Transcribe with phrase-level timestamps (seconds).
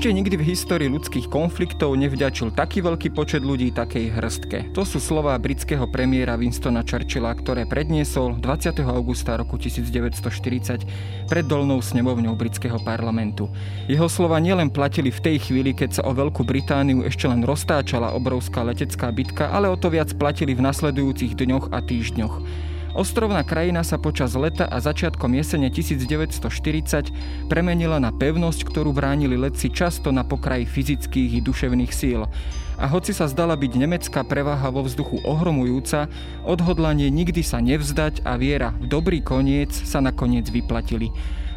[0.00, 4.72] Ešte nikdy v histórii ľudských konfliktov nevďačil taký veľký počet ľudí takej hrstke.
[4.72, 8.80] To sú slová britského premiéra Winstona Churchilla, ktoré predniesol 20.
[8.80, 13.52] augusta roku 1940 pred dolnou snemovňou britského parlamentu.
[13.92, 18.16] Jeho slova nielen platili v tej chvíli, keď sa o Veľkú Britániu ešte len roztáčala
[18.16, 22.69] obrovská letecká bitka, ale o to viac platili v nasledujúcich dňoch a týždňoch.
[23.00, 29.72] Ostrovná krajina sa počas leta a začiatkom jesene 1940 premenila na pevnosť, ktorú bránili letci
[29.72, 32.28] často na pokraji fyzických i duševných síl.
[32.76, 36.12] A hoci sa zdala byť nemecká prevaha vo vzduchu ohromujúca,
[36.44, 41.08] odhodlanie nikdy sa nevzdať a viera v dobrý koniec sa nakoniec vyplatili.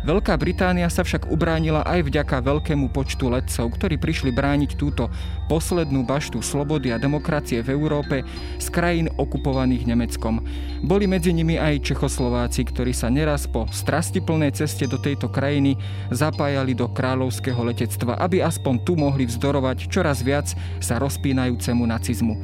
[0.04, 5.08] Veľká Británia sa však ubránila aj vďaka veľkému počtu letcov, ktorí prišli brániť túto
[5.48, 8.28] poslednú baštu slobody a demokracie v Európe
[8.60, 10.44] z krajín okupovaných Nemeckom.
[10.84, 15.80] Boli medzi nimi aj Čechoslováci, ktorí sa neraz po strastiplnej ceste do tejto krajiny
[16.12, 20.52] zapájali do kráľovského letectva, aby aspoň tu mohli vzdorovať čoraz viac
[20.84, 22.36] sa rozpínajúcemu nacizmu.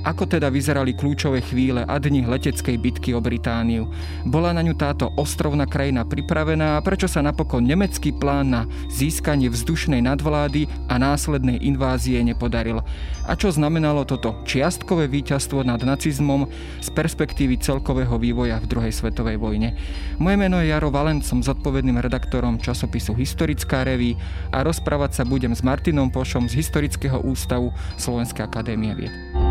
[0.00, 3.84] Ako teda vyzerali kľúčové chvíle a dni leteckej bitky o Britániu?
[4.24, 9.52] Bola na ňu táto ostrovná krajina pripravená a prečo sa napokon nemecký plán na získanie
[9.52, 12.80] vzdušnej nadvlády a následnej invázie nepodaril?
[13.28, 16.48] A čo znamenalo toto čiastkové víťazstvo nad nacizmom
[16.80, 19.76] z perspektívy celkového vývoja v druhej svetovej vojne?
[20.16, 24.16] Moje meno je Jaro Valent, som zodpovedným redaktorom časopisu Historická reví
[24.48, 27.68] a rozprávať sa budem s Martinom Pošom z Historického ústavu
[28.00, 29.49] Slovenskej akadémie vied.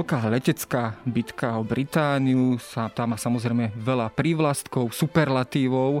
[0.00, 6.00] Veľká letecká bitka o Britániu, sa, tam má samozrejme veľa prívlastkov, superlatívov.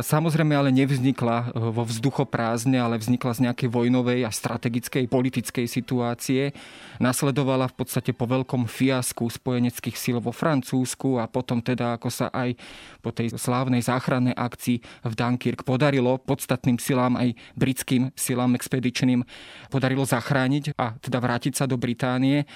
[0.00, 6.56] Samozrejme ale nevznikla e, vo vzduchoprázdne, ale vznikla z nejakej vojnovej a strategickej politickej situácie.
[6.96, 12.32] Nasledovala v podstate po veľkom fiasku spojeneckých síl vo Francúzsku a potom teda, ako sa
[12.32, 12.56] aj
[13.04, 19.20] po tej slávnej záchrannej akcii v Dunkirk podarilo podstatným silám aj britským silám expedičným
[19.68, 22.48] podarilo zachrániť a teda vrátiť sa do Británie.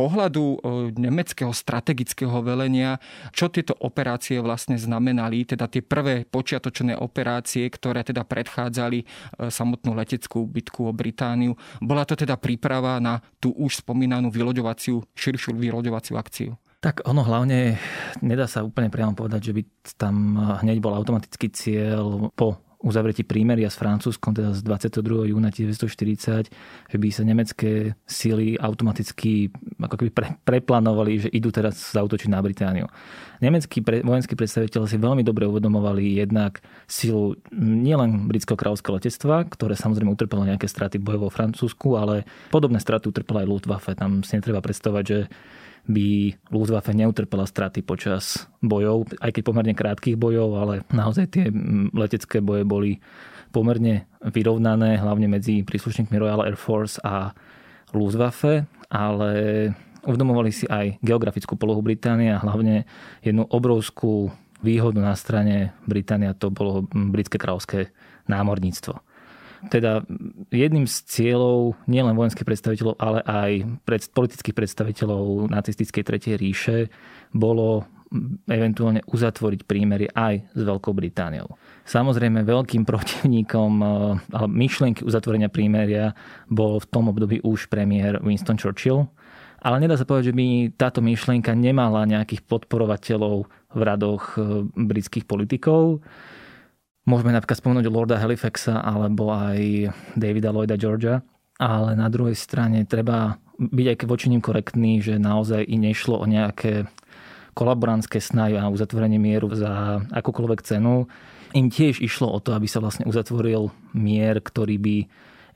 [0.00, 0.56] Pohľadu e,
[0.96, 2.96] nemeckého strategického velenia,
[3.36, 9.06] čo tieto operácie vlastne znamenali, teda tie prvé počiatočné operácie, ktoré teda predchádzali e,
[9.52, 11.52] samotnú leteckú bitku o Britániu.
[11.84, 16.56] Bola to teda príprava na tú už spomínanú vyloďovaciu, širšiu vyloďovaciu akciu.
[16.80, 17.76] Tak ono hlavne,
[18.24, 19.62] nedá sa úplne priamo povedať, že by
[20.00, 25.32] tam hneď bol automatický cieľ po uzavretí prímeria s Francúzskom, teda z 22.
[25.36, 26.48] júna 1940,
[26.88, 32.40] že by sa nemecké síly automaticky ako keby pre, preplánovali, že idú teraz zautočiť na
[32.40, 32.86] Britániu.
[33.40, 39.72] Nemeckí pre, vojenskí predstaviteľe si veľmi dobre uvedomovali jednak silu nielen britského kráľovského letectva, ktoré
[39.72, 43.96] samozrejme utrpelo nejaké straty boje vo Francúzsku, ale podobné straty utrpela aj Luftwaffe.
[43.96, 45.18] Tam si netreba predstavovať, že
[45.88, 51.48] by Luftwaffe neutrpela straty počas bojov, aj keď pomerne krátkých bojov, ale naozaj tie
[51.96, 53.00] letecké boje boli
[53.50, 57.32] pomerne vyrovnané, hlavne medzi príslušníkmi Royal Air Force a
[57.96, 59.30] Luftwaffe, ale
[60.04, 62.88] uvedomovali si aj geografickú polohu Británie a hlavne
[63.20, 67.92] jednu obrovskú výhodu na strane Británia, to bolo britské kráľovské
[68.28, 69.00] námorníctvo.
[69.68, 70.00] Teda
[70.48, 73.50] jedným z cieľov nielen vojenských predstaviteľov, ale aj
[73.84, 76.88] pred, politických predstaviteľov nacistickej tretej ríše
[77.36, 77.84] bolo
[78.50, 81.54] eventuálne uzatvoriť prímery aj s Veľkou Britániou.
[81.86, 83.86] Samozrejme veľkým protivníkom e,
[84.34, 86.18] ale myšlienky uzatvorenia prímeria
[86.50, 89.06] bol v tom období už premiér Winston Churchill,
[89.60, 93.44] ale nedá sa povedať, že by táto myšlienka nemala nejakých podporovateľov
[93.76, 96.00] v radoch e, britských politikov.
[97.04, 101.20] Môžeme napríklad spomenúť Lorda Halifaxa alebo aj Davida Lloyda Georgia,
[101.60, 106.24] ale na druhej strane treba byť aj voči ním korektný, že naozaj i nešlo o
[106.24, 106.88] nejaké
[107.52, 111.04] kolaborantské snahy a uzatvorenie mieru za akúkoľvek cenu.
[111.52, 114.96] Im tiež išlo o to, aby sa vlastne uzatvoril mier, ktorý by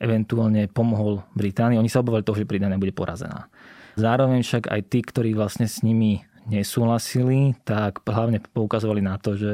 [0.03, 1.79] eventuálne pomohol Británii.
[1.79, 3.47] Oni sa obávali toho, že Británia bude porazená.
[3.95, 9.53] Zároveň však aj tí, ktorí vlastne s nimi nesúhlasili, tak hlavne poukazovali na to, že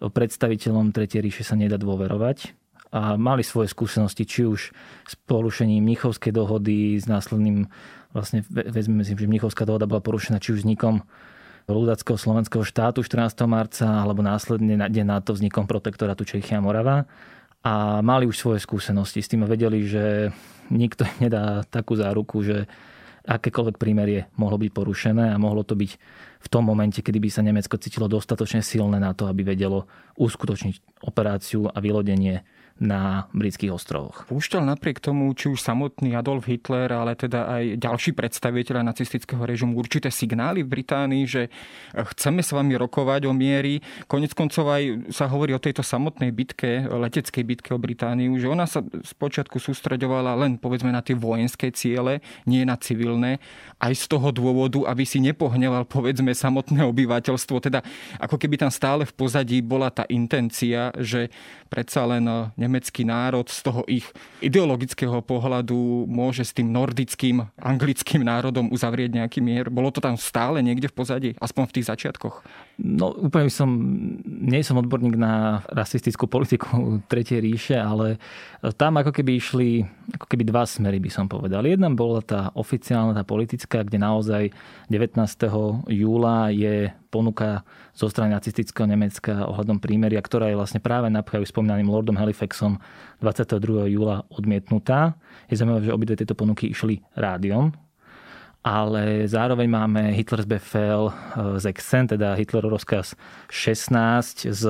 [0.00, 2.52] predstaviteľom Tretej ríše sa nedá dôverovať
[2.94, 4.70] a mali svoje skúsenosti, či už
[5.04, 7.66] s porušením Mnichovskej dohody, s následným,
[8.14, 11.02] vlastne vezmeme si, že Mnichovská dohoda bola porušená či už vznikom
[11.66, 13.34] ľudackého slovenského štátu 14.
[13.50, 17.08] marca, alebo následne na deň to vznikom protektorátu Čechia Morava.
[17.64, 20.28] A mali už svoje skúsenosti s tým a vedeli, že
[20.68, 22.68] nikto nedá takú záruku, že
[23.24, 25.92] akékoľvek prímerie mohlo byť porušené a mohlo to byť
[26.44, 29.88] v tom momente, kedy by sa Nemecko cítilo dostatočne silné na to, aby vedelo
[30.20, 32.44] uskutočniť operáciu a vylodenie
[32.82, 34.26] na britských ostrovoch.
[34.26, 39.78] Púšťal napriek tomu, či už samotný Adolf Hitler, ale teda aj ďalší predstaviteľa nacistického režimu
[39.78, 41.42] určité signály v Británii, že
[41.94, 43.78] chceme s vami rokovať o miery.
[44.10, 48.66] Konec koncov aj sa hovorí o tejto samotnej bitke, leteckej bitke o Britániu, že ona
[48.66, 53.38] sa spočiatku sústreďovala len povedzme na tie vojenské ciele, nie na civilné,
[53.78, 57.56] aj z toho dôvodu, aby si nepohneval povedzme samotné obyvateľstvo.
[57.62, 57.86] Teda
[58.18, 61.30] ako keby tam stále v pozadí bola tá intencia, že
[61.74, 62.22] predsa len
[62.54, 64.06] nemecký národ z toho ich
[64.38, 69.66] ideologického pohľadu môže s tým nordickým anglickým národom uzavrieť nejaký mier?
[69.74, 72.46] Bolo to tam stále niekde v pozadí, aspoň v tých začiatkoch?
[72.78, 73.74] No úplne som,
[74.22, 78.22] nie som odborník na rasistickú politiku Tretej ríše, ale
[78.78, 79.68] tam ako keby išli
[80.14, 81.64] ako keby dva smery by som povedal.
[81.64, 84.52] Jedna bola tá oficiálna, tá politická, kde naozaj
[84.92, 85.16] 19.
[85.88, 87.62] júla je ponuka
[87.94, 92.82] zo strany nacistického Nemecka ohľadom prímeria, ktorá je vlastne práve napríklad spomínaným Lordom Halifaxom
[93.22, 93.94] 22.
[93.94, 95.14] júla odmietnutá.
[95.46, 97.70] Je zaujímavé, že obidve tieto ponuky išli rádiom,
[98.66, 101.14] ale zároveň máme Hitlers Befehl
[101.62, 103.14] z Exen, teda Hitlerov rozkaz
[103.46, 104.62] 16 z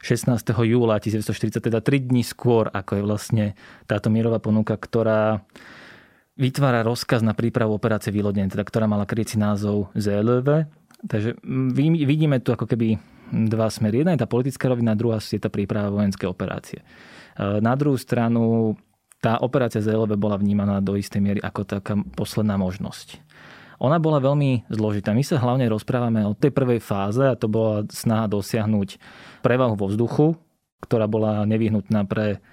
[0.00, 0.56] 16.
[0.64, 3.44] júla 1940, teda 3 dní skôr, ako je vlastne
[3.84, 5.44] táto mierová ponuka, ktorá
[6.40, 10.64] vytvára rozkaz na prípravu operácie Výlodenie, teda ktorá mala krycí názov ZLV,
[11.00, 11.40] Takže
[12.04, 13.00] vidíme tu ako keby
[13.30, 14.02] dva smery.
[14.02, 16.82] Jedna je tá politická rovina, druhá je tá príprava vojenské operácie.
[16.82, 16.84] E,
[17.62, 18.74] na druhú stranu
[19.20, 23.20] tá operácia ZLB bola vnímaná do istej miery ako taká posledná možnosť.
[23.80, 25.16] Ona bola veľmi zložitá.
[25.16, 29.00] My sa hlavne rozprávame o tej prvej fáze a to bola snaha dosiahnuť
[29.40, 30.26] prevahu vo vzduchu,
[30.84, 32.44] ktorá bola nevyhnutná pre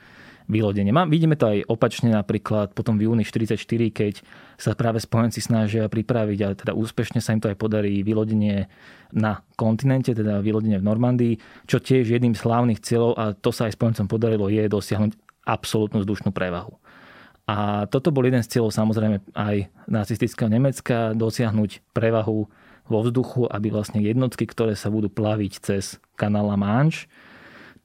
[0.47, 0.95] vylodenie.
[1.11, 3.59] Vidíme to aj opačne napríklad potom v júni 44,
[3.91, 4.23] keď
[4.55, 8.71] sa práve spojenci snažia pripraviť a teda úspešne sa im to aj podarí vylodenie
[9.11, 11.33] na kontinente, teda vylodenie v Normandii,
[11.67, 15.11] čo tiež jedným z hlavných cieľov, a to sa aj spojencom podarilo, je dosiahnuť
[15.47, 16.75] absolútnu vzdušnú prevahu.
[17.47, 22.47] A toto bol jeden z cieľov samozrejme aj nacistického Nemecka, dosiahnuť prevahu
[22.87, 27.07] vo vzduchu, aby vlastne jednotky, ktoré sa budú plaviť cez kanál La Manche,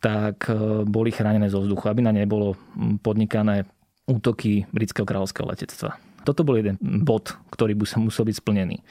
[0.02, 2.58] tak e, boli chránené zo vzduchu, aby na ne bolo
[3.00, 3.70] podnikané
[4.10, 5.94] útoky britského kráľovského letectva.
[6.26, 8.82] Toto bol jeden bod, ktorý by sa musel byť splnený.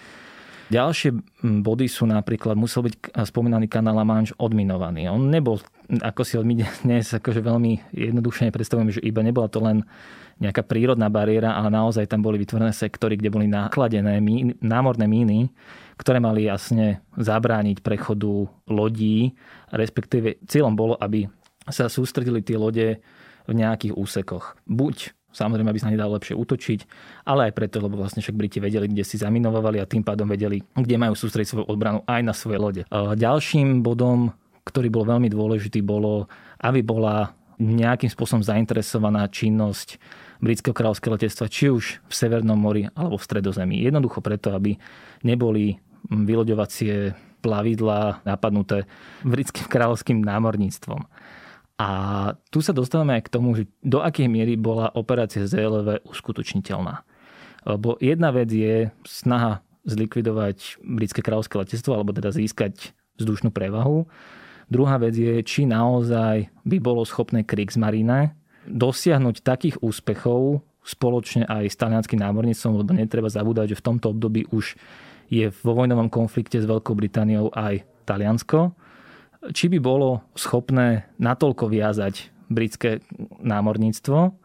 [0.72, 1.12] Ďalšie
[1.44, 5.12] body sú napríklad, musel byť spomínaný kanál La Manche odminovaný.
[5.12, 5.60] On nebol,
[6.00, 9.84] ako si my dnes akože veľmi jednoduchšie predstavujeme, že iba nebola to len
[10.40, 15.52] nejaká prírodná bariéra, ale naozaj tam boli vytvorené sektory, kde boli nakladené mín, námorné míny,
[16.00, 19.36] ktoré mali jasne zabrániť prechodu lodí,
[19.72, 21.28] respektíve cieľom bolo, aby
[21.68, 23.00] sa sústredili tie lode
[23.48, 24.60] v nejakých úsekoch.
[24.70, 26.80] Buď samozrejme, aby sa nedalo lepšie útočiť,
[27.24, 30.60] ale aj preto, lebo vlastne však Briti vedeli, kde si zaminovali a tým pádom vedeli,
[30.76, 32.82] kde majú sústrediť svoju odbranu aj na svoje lode.
[32.92, 34.36] Ďalším bodom,
[34.68, 36.28] ktorý bol veľmi dôležitý, bolo,
[36.60, 37.32] aby bola
[37.62, 40.02] nejakým spôsobom zainteresovaná činnosť
[40.42, 43.78] britského kráľovského letectva, či už v Severnom mori alebo v Stredozemí.
[43.86, 44.76] Jednoducho preto, aby
[45.22, 45.78] neboli
[46.10, 48.86] vyloďovacie plavidla napadnuté
[49.26, 51.04] britským kráľovským námorníctvom.
[51.82, 51.90] A
[52.54, 57.02] tu sa dostávame aj k tomu, že do akej miery bola operácia ZLV uskutočniteľná.
[57.66, 64.06] Lebo jedna vec je snaha zlikvidovať britské kráľovské letectvo, alebo teda získať vzdušnú prevahu.
[64.70, 68.38] Druhá vec je, či naozaj by bolo schopné Kriegsmarine
[68.70, 74.50] dosiahnuť takých úspechov spoločne aj s talianským námorníctvom, lebo netreba zabúdať, že v tomto období
[74.50, 74.78] už
[75.32, 78.76] je vo vojnovom konflikte s Veľkou Britániou aj Taliansko.
[79.56, 83.00] Či by bolo schopné natoľko viazať britské
[83.40, 84.36] námorníctvo,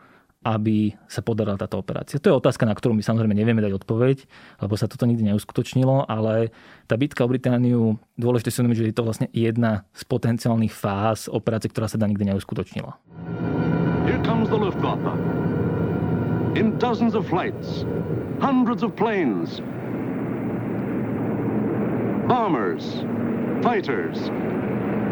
[0.47, 2.23] aby sa podarila táto operácia.
[2.23, 4.17] To je otázka, na ktorú my samozrejme nevieme dať odpoveď,
[4.63, 6.55] lebo sa toto nikdy neuskutočnilo, ale
[6.87, 11.67] tá bitka o Britániu, dôležité si že je to vlastne jedna z potenciálnych fáz operácie,
[11.67, 12.95] ktorá sa dá nikdy neuskutočnila.
[14.07, 15.19] Here comes the Luftwaffe.
[16.55, 17.83] In dozens of flights,
[18.39, 19.59] hundreds of planes,
[22.27, 23.05] bombers,
[23.63, 24.19] fighters,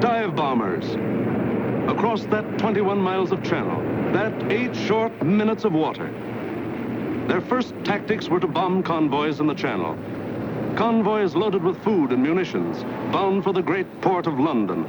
[0.02, 0.84] dive bombers,
[1.88, 3.78] across that 21 miles of channel,
[4.12, 6.10] that eight short minutes of water.
[7.28, 9.96] Their first tactics were to bomb convoys in the channel.
[10.76, 14.84] Convoys loaded with food and munitions, bound for the great port of London.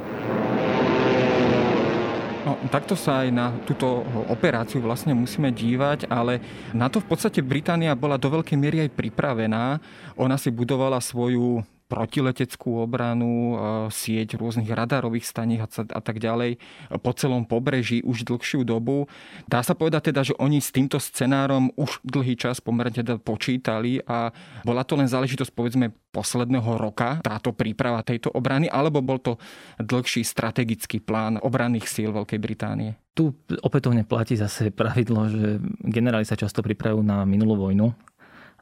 [2.46, 6.38] No, takto sa aj na túto operáciu vlastne musíme dívať, ale
[6.70, 9.78] na to v podstate Británia bola do veľkej miery aj pripravená.
[10.18, 13.54] Ona si budovala svoju protileteckú obranu,
[13.94, 16.58] sieť rôznych radarových staní a tak ďalej
[16.98, 19.06] po celom pobreží už dlhšiu dobu.
[19.46, 24.02] Dá sa povedať teda, že oni s týmto scenárom už dlhý čas pomerne teda počítali
[24.02, 24.34] a
[24.66, 29.36] bola to len záležitosť povedzme posledného roka, táto príprava tejto obrany, alebo bol to
[29.78, 32.96] dlhší strategický plán obranných síl Veľkej Británie?
[33.12, 33.32] Tu
[33.64, 37.92] opätovne platí zase pravidlo, že generáli sa často pripravujú na minulú vojnu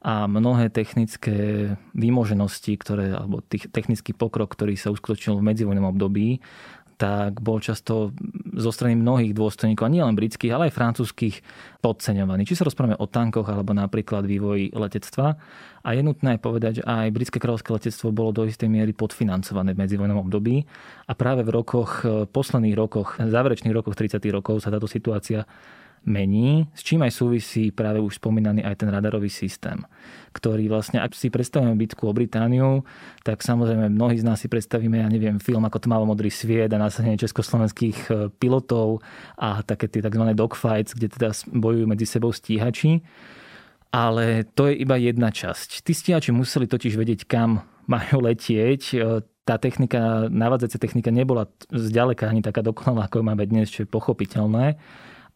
[0.04, 6.44] a mnohé technické výmoženosti, ktoré, alebo tých, technický pokrok, ktorý sa uskutočnil v medzivojnom období,
[6.94, 8.14] tak bol často
[8.54, 11.36] zo strany mnohých dôstojníkov, a nie len britských, ale aj francúzských,
[11.82, 12.46] podceňovaný.
[12.46, 15.34] Či sa rozprávame o tankoch, alebo napríklad vývoji letectva.
[15.82, 19.82] A je nutné povedať, že aj britské kráľovské letectvo bolo do istej miery podfinancované v
[19.84, 20.62] medzivojnom období.
[21.10, 24.22] A práve v rokoch, posledných rokoch, záverečných rokoch 30.
[24.30, 25.48] rokov sa táto situácia
[26.04, 29.80] mení, s čím aj súvisí práve už spomínaný aj ten radarový systém,
[30.36, 32.84] ktorý vlastne, ak si predstavíme bitku o Britániu,
[33.24, 37.16] tak samozrejme mnohí z nás si predstavíme, ja neviem, film ako Tmavo-modrý sviet a nasadenie
[37.16, 39.00] československých e, pilotov
[39.40, 40.24] a také tie tzv.
[40.36, 43.00] dogfights, kde teda bojujú medzi sebou stíhači.
[43.94, 45.86] Ale to je iba jedna časť.
[45.86, 48.82] Tí stíhači museli totiž vedieť, kam majú letieť.
[48.92, 53.92] E, tá technika, navádzacia technika nebola zďaleka ani taká dokonalá, ako máme dnes, čo je
[53.92, 54.80] pochopiteľné.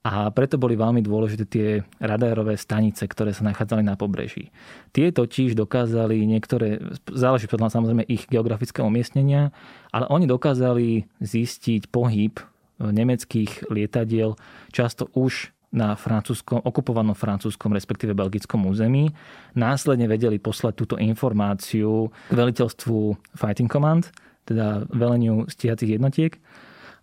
[0.07, 4.55] A preto boli veľmi dôležité tie radárové stanice, ktoré sa nachádzali na pobreží.
[4.95, 6.79] Tie totiž dokázali niektoré,
[7.11, 9.51] záleží podľa samozrejme ich geografického umiestnenia,
[9.91, 12.39] ale oni dokázali zistiť pohyb
[12.79, 14.39] nemeckých lietadiel
[14.71, 19.13] často už na francúzskom, okupovanom francúzskom, respektíve belgickom území.
[19.53, 24.09] Následne vedeli poslať túto informáciu k veliteľstvu Fighting Command,
[24.49, 26.41] teda veleniu stíhacích jednotiek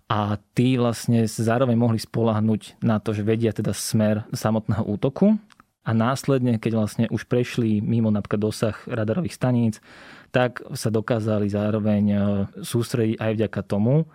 [0.05, 5.41] a tí vlastne zároveň mohli spolahnuť na to, že vedia teda smer samotného útoku
[5.85, 9.81] a následne, keď vlastne už prešli mimo napríklad dosah radarových staníc,
[10.29, 12.17] tak sa dokázali zároveň e,
[12.61, 14.05] sústrediť aj vďaka tomu,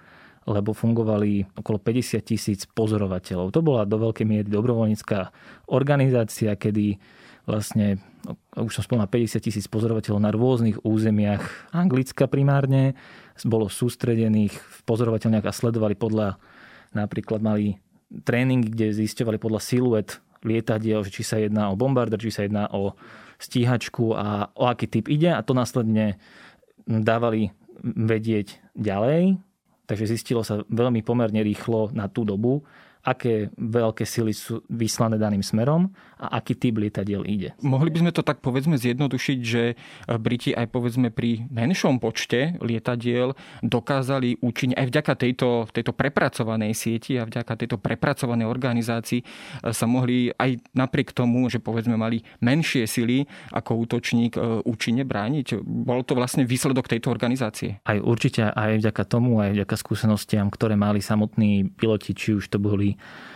[0.50, 3.54] lebo fungovali okolo 50 tisíc pozorovateľov.
[3.54, 5.30] To bola do veľkej miery dobrovoľnícká
[5.70, 6.98] organizácia, kedy
[7.46, 8.02] vlastne,
[8.56, 12.98] už som spomínal, 50 tisíc pozorovateľov na rôznych územiach Anglicka primárne,
[13.48, 16.36] bolo sústredených v pozorovateľniach a sledovali podľa,
[16.92, 17.80] napríklad mali
[18.26, 22.96] tréning, kde zisťovali podľa siluet lietadiel, či sa jedná o bombarder, či sa jedná o
[23.40, 26.20] stíhačku a o aký typ ide a to následne
[26.84, 29.40] dávali vedieť ďalej.
[29.88, 32.62] Takže zistilo sa veľmi pomerne rýchlo na tú dobu,
[33.00, 35.88] aké veľké sily sú vyslané daným smerom
[36.20, 37.56] a aký typ lietadiel ide.
[37.64, 39.62] Mohli by sme to tak povedzme zjednodušiť, že
[40.20, 43.32] Briti aj povedzme pri menšom počte lietadiel
[43.64, 49.20] dokázali účinne aj vďaka tejto, tejto prepracovanej sieti a vďaka tejto prepracovanej organizácii
[49.72, 55.60] sa mohli aj napriek tomu, že povedzme mali menšie sily ako útočník e, účinne brániť.
[55.64, 57.80] Bol to vlastne výsledok tejto organizácie?
[57.84, 62.60] Aj určite aj vďaka tomu, aj vďaka skúsenostiam, ktoré mali samotní piloti, či už to
[62.60, 62.89] boli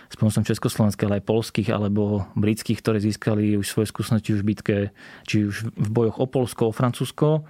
[0.08, 4.49] s pomocou československých, ale aj polských alebo britských, ktoré získali už svoje skúsenosti už v
[4.54, 4.76] bitke,
[5.26, 7.42] či už v bojoch o Polsko, o Francúzsko.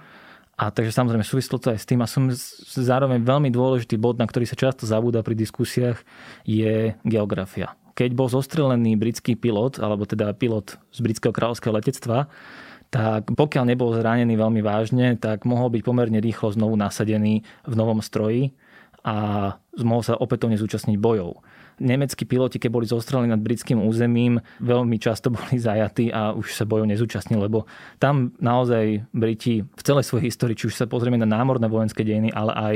[0.55, 2.31] A takže samozrejme súvislo to aj s tým a som
[2.79, 5.99] zároveň veľmi dôležitý bod, na ktorý sa často zabúda pri diskusiách,
[6.47, 7.75] je geografia.
[7.95, 12.31] Keď bol zostrelený britský pilot, alebo teda pilot z britského kráľovského letectva,
[12.87, 17.99] tak pokiaľ nebol zranený veľmi vážne, tak mohol byť pomerne rýchlo znovu nasadený v novom
[17.99, 18.55] stroji
[19.03, 19.51] a
[19.83, 21.43] mohol sa opätovne zúčastniť bojov
[21.79, 26.63] nemeckí piloti, keď boli zostrelení nad britským územím, veľmi často boli zajatí a už sa
[26.63, 27.67] bojov nezúčastnili, lebo
[27.99, 32.31] tam naozaj Briti v celej svojej histórii, či už sa pozrieme na námorné vojenské dejiny,
[32.31, 32.75] ale aj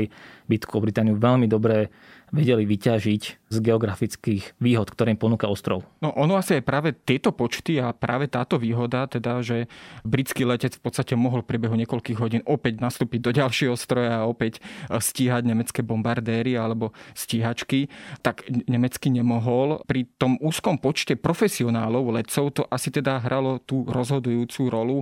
[0.50, 1.88] bitku o Britániu veľmi dobre
[2.30, 5.82] vedeli vyťažiť z geografických výhod, ktoré im ponúka ostrov.
[5.98, 9.66] No ono asi aj práve tieto počty a práve táto výhoda, teda, že
[10.06, 14.28] britský letec v podstate mohol v priebehu niekoľkých hodín opäť nastúpiť do ďalšieho stroja a
[14.30, 17.90] opäť e, stíhať nemecké bombardéry alebo stíhačky,
[18.22, 19.82] tak nemecký nemohol.
[19.82, 24.98] Pri tom úzkom počte profesionálov letcov to asi teda hralo tú rozhodujúcu rolu.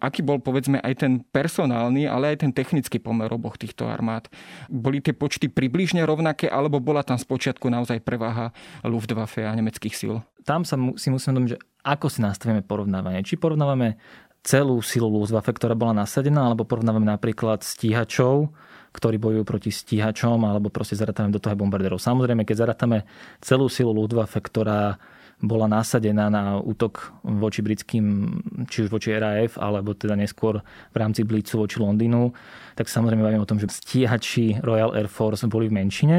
[0.00, 4.32] Aký bol povedzme aj ten personálny, ale aj ten technický pomer oboch týchto armád.
[4.72, 8.54] Boli tie počty približne rovnaké, ale alebo bola tam spočiatku naozaj preváha
[8.86, 10.22] Luftwaffe a nemeckých síl?
[10.46, 13.26] Tam sa si musíme domyť, že ako si nastavíme porovnávanie.
[13.26, 13.98] Či porovnávame
[14.46, 18.54] celú silu Luftwaffe, ktorá bola nasadená, alebo porovnávame napríklad stíhačov,
[18.94, 21.98] ktorí bojujú proti stíhačom, alebo proste zarátame do toho aj bombarderov.
[21.98, 23.04] Samozrejme, keď zarátame
[23.42, 24.96] celú silu Luftwaffe, ktorá
[25.40, 28.36] bola nasadená na útok voči britským,
[28.68, 30.60] či už voči RAF, alebo teda neskôr
[30.92, 32.36] v rámci Blitzu voči Londýnu,
[32.76, 36.18] tak samozrejme bavíme o tom, že stíhači Royal Air Force boli v menšine,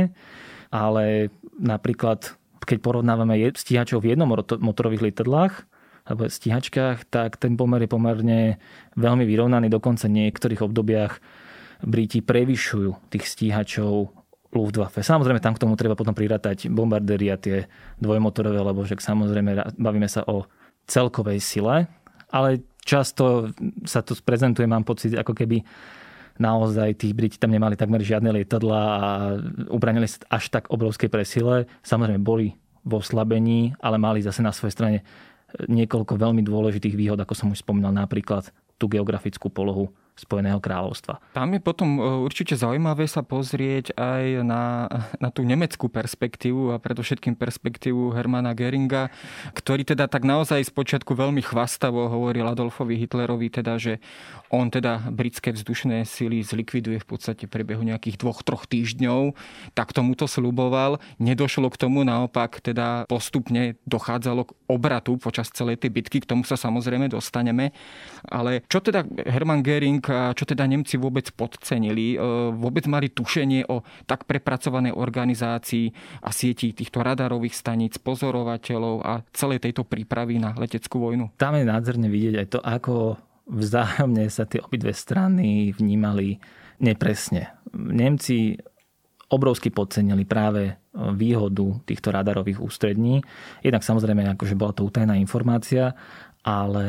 [0.73, 4.29] ale napríklad keď porovnávame stíhačov v jednom
[4.61, 5.65] motorových lietadlách,
[6.05, 8.39] alebo stíhačkách, tak ten pomer je pomerne
[8.97, 9.69] veľmi vyrovnaný.
[9.69, 11.21] Dokonca v niektorých obdobiach
[11.81, 14.13] Briti prevyšujú tých stíhačov
[14.51, 15.01] Luftwaffe.
[15.01, 17.71] Samozrejme, tam k tomu treba potom prirátať bombardéry a tie
[18.03, 20.45] dvojmotorové, lebo však samozrejme bavíme sa o
[20.85, 21.87] celkovej sile,
[22.29, 23.55] ale často
[23.87, 25.63] sa to prezentuje, mám pocit, ako keby
[26.39, 29.03] naozaj tí Briti tam nemali takmer žiadne lietadla a
[29.71, 31.67] ubranili sa až tak obrovskej presile.
[31.83, 34.97] Samozrejme boli vo slabení, ale mali zase na svojej strane
[35.67, 41.23] niekoľko veľmi dôležitých výhod, ako som už spomínal, napríklad tú geografickú polohu Spojeného kráľovstva.
[41.31, 44.85] Tam je potom e, určite zaujímavé sa pozrieť aj na,
[45.17, 49.07] na tú nemeckú perspektívu a predovšetkým perspektívu Hermana Geringa,
[49.55, 54.03] ktorý teda tak naozaj spočiatku veľmi chvastavo hovoril Adolfovi Hitlerovi, teda, že
[54.51, 59.31] on teda britské vzdušné síly zlikviduje v podstate v priebehu nejakých dvoch, troch týždňov.
[59.71, 60.99] Tak tomuto sluboval.
[61.23, 66.19] Nedošlo k tomu, naopak teda postupne dochádzalo k obratu počas celej tej bitky.
[66.19, 67.71] K tomu sa samozrejme dostaneme.
[68.27, 72.15] Ale čo teda Hermann Göring a čo teda Nemci vôbec podcenili?
[72.15, 72.17] E,
[72.55, 75.91] vôbec mali tušenie o tak prepracovanej organizácii
[76.25, 81.35] a sieti týchto radarových staníc, pozorovateľov a celej tejto prípravy na leteckú vojnu?
[81.37, 82.93] Tam je nádherne vidieť aj to, ako
[83.51, 86.39] vzájomne sa tie obidve strany vnímali
[86.81, 87.53] nepresne.
[87.75, 88.57] Nemci
[89.31, 90.73] obrovsky podcenili práve e,
[91.15, 93.23] výhodu týchto radarových ústrední.
[93.63, 95.95] Jednak samozrejme, akože bola to utajená informácia,
[96.43, 96.87] ale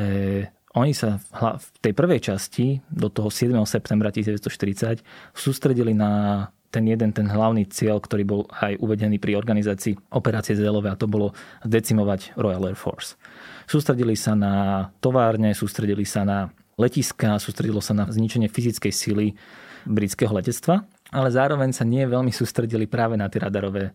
[0.73, 3.53] oni sa v tej prvej časti do toho 7.
[3.69, 5.05] septembra 1940
[5.37, 10.89] sústredili na ten jeden, ten hlavný cieľ, ktorý bol aj uvedený pri organizácii operácie Zelové
[10.89, 11.37] a to bolo
[11.69, 13.21] decimovať Royal Air Force.
[13.69, 16.49] Sústredili sa na továrne, sústredili sa na
[16.81, 19.37] letiska, sústredilo sa na zničenie fyzickej sily
[19.85, 23.93] britského letectva, ale zároveň sa nie veľmi sústredili práve na tie radarové,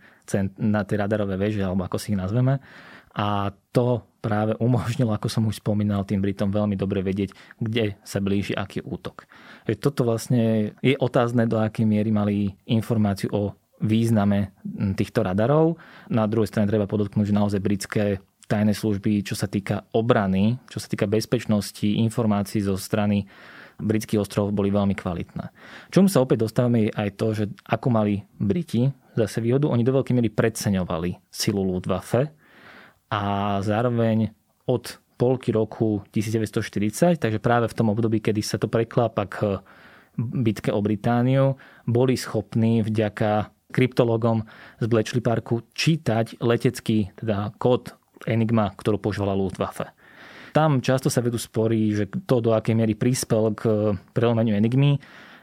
[0.61, 2.61] na tie radarové veže, alebo ako si ich nazveme.
[3.17, 8.21] A to práve umožnilo, ako som už spomínal, tým Britom veľmi dobre vedieť, kde sa
[8.21, 9.25] blíži aký útok.
[9.81, 14.53] Toto vlastne je otázne, do akej miery mali informáciu o význame
[14.93, 15.81] týchto radarov.
[16.13, 20.77] Na druhej strane treba podotknúť, že naozaj britské tajné služby, čo sa týka obrany, čo
[20.77, 23.25] sa týka bezpečnosti, informácií zo strany
[23.77, 25.53] britských ostrovov boli veľmi kvalitné.
[25.93, 29.93] Čomu sa opäť dostávame je aj to, že ako mali Briti zase výhodu, oni do
[29.93, 32.46] veľkej miery predseňovali silu Luftwaffe
[33.07, 33.21] a
[33.63, 34.31] zároveň
[34.67, 39.63] od polky roku 1940, takže práve v tom období, kedy sa to preklápa k
[40.17, 41.57] bitke o Britániu,
[41.89, 44.45] boli schopní vďaka kryptologom
[44.79, 47.93] z Bletchley Parku čítať letecký teda kód
[48.25, 49.93] Enigma, ktorú používala Luftwaffe.
[50.55, 54.97] Tam často sa vedú spory, že to do akej miery prispel k prelomeniu Enigmy.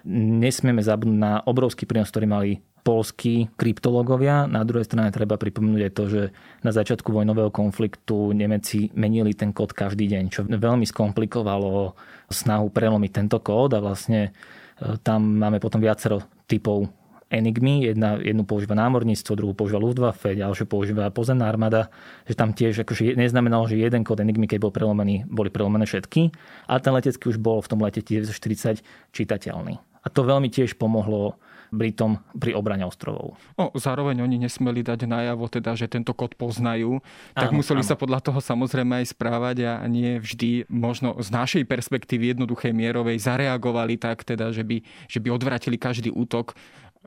[0.04, 2.50] Nesmieme zabudnúť na obrovský prínos, ktorý mali
[2.84, 4.44] polskí kryptológovia.
[4.44, 6.22] Na druhej strane treba pripomenúť aj to, že
[6.60, 11.96] na začiatku vojnového konfliktu Nemeci menili ten kód každý deň, čo veľmi skomplikovalo
[12.28, 16.92] snahu prelomiť tento kód a vlastne e, tam máme potom viacero typov
[17.32, 21.88] Enigmy, jedna, jednu používa námorníctvo, druhú používa Luftwaffe, ďalšiu používa pozemná armáda,
[22.28, 26.30] že tam tiež akože neznamenalo, že jeden kód Enigmy, keď bol prelomený, boli prelomené všetky,
[26.68, 29.93] a ten letecký už bol v tom lete 1940 čitateľný.
[30.04, 31.40] A to veľmi tiež pomohlo
[31.74, 33.34] Britom pri obrane ostrovov.
[33.58, 37.02] No, zároveň oni nesmeli dať najavo, teda, že tento kód poznajú,
[37.34, 37.88] tak áno, museli áno.
[37.90, 43.18] sa podľa toho samozrejme aj správať a nie vždy možno z našej perspektívy jednoduchej mierovej
[43.18, 46.54] zareagovali tak, teda, že by, že by odvratili každý útok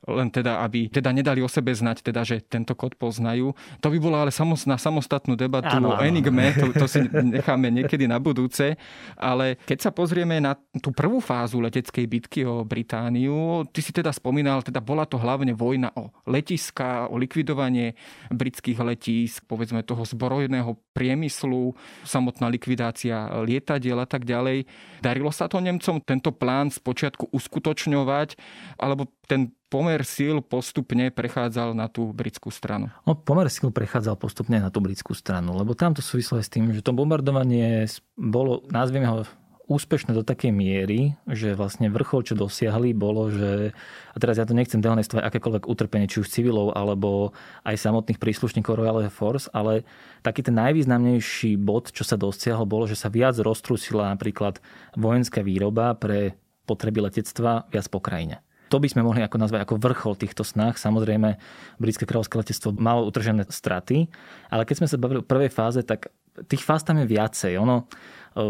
[0.06, 3.58] len teda, aby teda nedali o sebe znať, teda, že tento kód poznajú.
[3.82, 4.32] To by bolo ale
[4.70, 8.78] na samostatnú debatu áno, o Enigme, to, to si necháme niekedy na budúce,
[9.18, 14.14] ale keď sa pozrieme na tú prvú fázu leteckej bitky o Britániu, ty si teda
[14.14, 17.98] spomínal, teda bola to hlavne vojna o letiska, o likvidovanie
[18.30, 21.74] britských letísk, povedzme toho zbrojného priemyslu,
[22.06, 24.70] samotná likvidácia lietadiel a tak ďalej.
[25.02, 28.38] Darilo sa to Nemcom tento plán spočiatku uskutočňovať,
[28.78, 32.92] alebo ten pomer síl postupne prechádzal na tú britskú stranu?
[33.04, 36.72] No, pomer síl prechádzal postupne na tú britskú stranu, lebo tam to súvislo s tým,
[36.72, 39.28] že to bombardovanie bolo, nazvieme ho
[39.68, 43.76] úspešné do takej miery, že vlastne vrchol, čo dosiahli, bolo, že,
[44.16, 47.36] a teraz ja to nechcem dehonestovať akékoľvek utrpenie, či už civilov, alebo
[47.68, 49.84] aj samotných príslušníkov Royal Air Force, ale
[50.24, 54.64] taký ten najvýznamnejší bod, čo sa dosiahol, bolo, že sa viac roztrusila napríklad
[54.96, 58.47] vojenská výroba pre potreby letectva viac po krajine.
[58.68, 60.76] To by sme mohli ako nazvať ako vrchol týchto snách.
[60.76, 61.40] Samozrejme,
[61.80, 64.12] britské kráľovské letectvo malo utržené straty,
[64.52, 66.12] ale keď sme sa bavili o prvej fáze, tak
[66.52, 67.56] tých fáz tam je viacej.
[67.64, 67.88] Ono,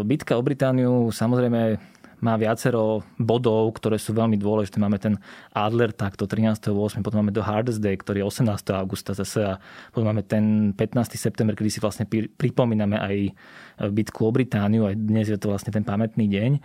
[0.02, 1.78] bitka o Britániu samozrejme
[2.18, 4.82] má viacero bodov, ktoré sú veľmi dôležité.
[4.82, 5.22] Máme ten
[5.54, 8.74] Adler takto 13.8., potom máme do Hardest Day, ktorý je 18.
[8.74, 9.62] augusta zase a
[9.94, 11.14] potom máme ten 15.
[11.14, 13.14] september, kedy si vlastne pripomíname aj
[13.94, 16.58] bitku o Britániu, aj dnes je to vlastne ten pamätný deň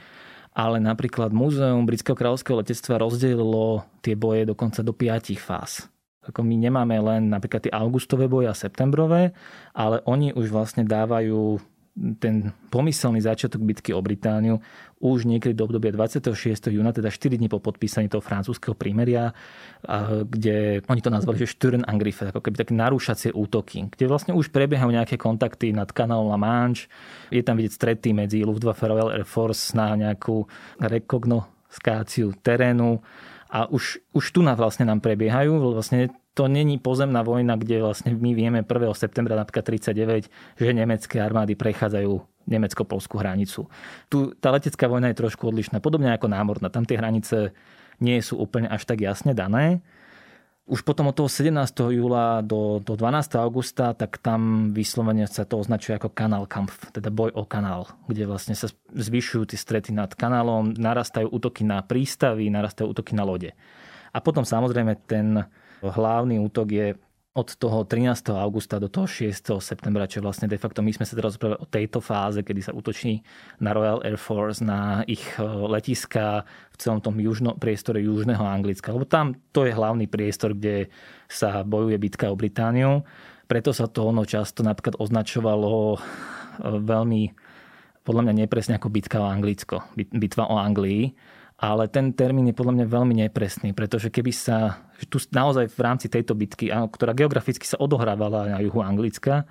[0.54, 5.90] ale napríklad Múzeum britského kráľovského letectva rozdelilo tie boje dokonca do piatich fáz.
[6.24, 9.36] Ako my nemáme len napríklad tie augustové boje a septembrové,
[9.76, 11.60] ale oni už vlastne dávajú
[11.94, 14.58] ten pomyselný začiatok bitky o Britániu
[14.98, 16.74] už niekedy do obdobia 26.
[16.74, 19.30] júna, teda 4 dní po podpísaní toho francúzského prímeria,
[20.26, 24.90] kde oni to nazvali, že Sturmangriff, ako keby také narúšacie útoky, kde vlastne už prebiehajú
[24.90, 26.90] nejaké kontakty nad kanálom La Manche.
[27.30, 30.50] Je tam vidieť strety medzi Luftwaffe Royal Air Force na nejakú
[30.82, 33.06] rekognoskáciu terénu
[33.54, 35.78] a už, už tu na vlastne nám prebiehajú.
[35.78, 38.70] Vlastne to není pozemná vojna, kde vlastne my vieme 1.
[38.98, 42.12] septembra napríklad 39, že nemecké armády prechádzajú
[42.50, 43.70] nemecko-polskú hranicu.
[44.10, 46.68] Tu tá letecká vojna je trošku odlišná, podobne ako námorná.
[46.74, 47.54] Tam tie hranice
[48.02, 49.86] nie sú úplne až tak jasne dané.
[50.64, 51.52] Už potom od toho 17.
[51.92, 53.36] júla do, do 12.
[53.36, 58.56] augusta, tak tam vyslovene sa to označuje ako kanálkampf, teda boj o kanál, kde vlastne
[58.56, 63.52] sa zvyšujú tie strety nad kanálom, narastajú útoky na prístavy, narastajú útoky na lode.
[64.16, 65.44] A potom samozrejme ten
[65.92, 66.88] hlavný útok je
[67.34, 68.30] od toho 13.
[68.38, 69.58] augusta do toho 6.
[69.58, 72.78] septembra, čo vlastne de facto my sme sa teraz rozprávali o tejto fáze, kedy sa
[72.78, 73.26] útočí
[73.58, 78.94] na Royal Air Force, na ich e, letiska v celom tom južno, priestore južného Anglicka.
[78.94, 80.94] Lebo tam to je hlavný priestor, kde
[81.26, 83.02] sa bojuje bitka o Britániu.
[83.50, 86.00] Preto sa to ono často napríklad označovalo e,
[86.86, 87.34] veľmi
[88.06, 91.16] podľa mňa nepresne ako bitka o Anglicko, bitva o Anglii
[91.64, 96.12] ale ten termín je podľa mňa veľmi nepresný, pretože keby sa tu naozaj v rámci
[96.12, 99.48] tejto bitky, ktorá geograficky sa odohrávala na juhu Anglicka,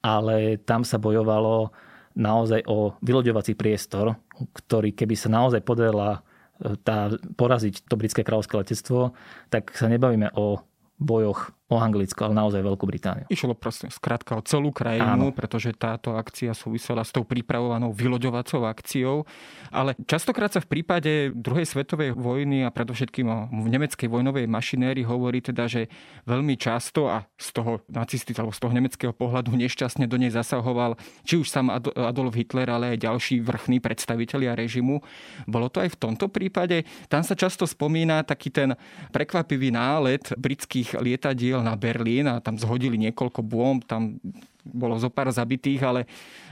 [0.00, 1.68] ale tam sa bojovalo
[2.16, 4.16] naozaj o vyloďovací priestor,
[4.56, 6.24] ktorý keby sa naozaj podarila
[6.56, 9.12] e, tá, poraziť to britské kráľovské letectvo,
[9.52, 10.64] tak sa nebavíme o
[10.96, 13.30] bojoch o Anglicko, ale naozaj Veľkú Britániu.
[13.30, 15.30] Išlo proste skrátka o celú krajinu, Áno.
[15.30, 19.22] pretože táto akcia súvisela s tou pripravovanou vyloďovacou akciou.
[19.70, 25.38] Ale častokrát sa v prípade druhej svetovej vojny a predovšetkým o nemeckej vojnovej mašinérii hovorí
[25.38, 25.86] teda, že
[26.26, 30.98] veľmi často a z toho nacisty alebo z toho nemeckého pohľadu nešťastne do nej zasahoval
[31.22, 34.98] či už sám Adolf Hitler, ale aj ďalší vrchní predstavitelia režimu.
[35.46, 36.82] Bolo to aj v tomto prípade.
[37.06, 38.74] Tam sa často spomína taký ten
[39.14, 44.20] prekvapivý nálet britských lietadiel na Berlín a tam zhodili niekoľko bomb, tam
[44.60, 46.00] bolo zo pár zabitých, ale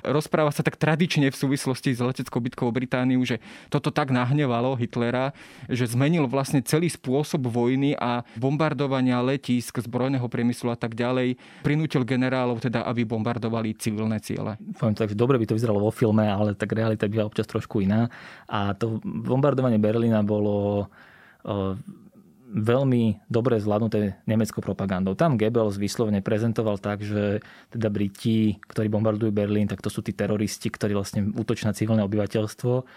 [0.01, 3.37] rozpráva sa tak tradične v súvislosti s leteckou bitkou Britániu, že
[3.69, 5.37] toto tak nahnevalo Hitlera,
[5.69, 12.09] že zmenil vlastne celý spôsob vojny a bombardovania letísk, zbrojného priemyslu a tak ďalej, prinútil
[12.09, 14.57] generálov teda, aby bombardovali civilné ciele.
[14.81, 17.85] Poviem tak, že dobre by to vyzeralo vo filme, ale tak realita byla občas trošku
[17.85, 18.09] iná.
[18.49, 20.89] A to bombardovanie Berlína bolo
[22.49, 25.13] veľmi dobre zvládnuté nemeckou propagandou.
[25.13, 30.17] Tam Goebbels vyslovene prezentoval tak, že teda Briti, ktorí bombardujú Berlín, tak to sú tí
[30.17, 32.89] teroristi, ktorí vlastne útočia na civilné obyvateľstvo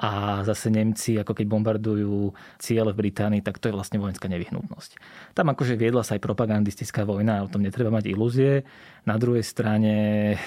[0.00, 4.96] a zase Nemci, ako keď bombardujú ciele v Británii, tak to je vlastne vojenská nevyhnutnosť.
[5.36, 8.64] Tam akože viedla sa aj propagandistická vojna, o tom netreba mať ilúzie.
[9.04, 10.38] Na druhej strane,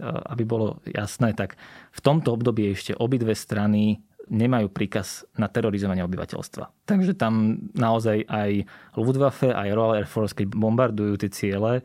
[0.00, 1.60] aby bolo jasné, tak
[1.92, 6.88] v tomto období ešte obidve strany nemajú príkaz na terorizovanie obyvateľstva.
[6.88, 8.50] Takže tam naozaj aj
[8.96, 11.84] Luftwaffe, aj Royal Air Force, keď bombardujú tie ciele,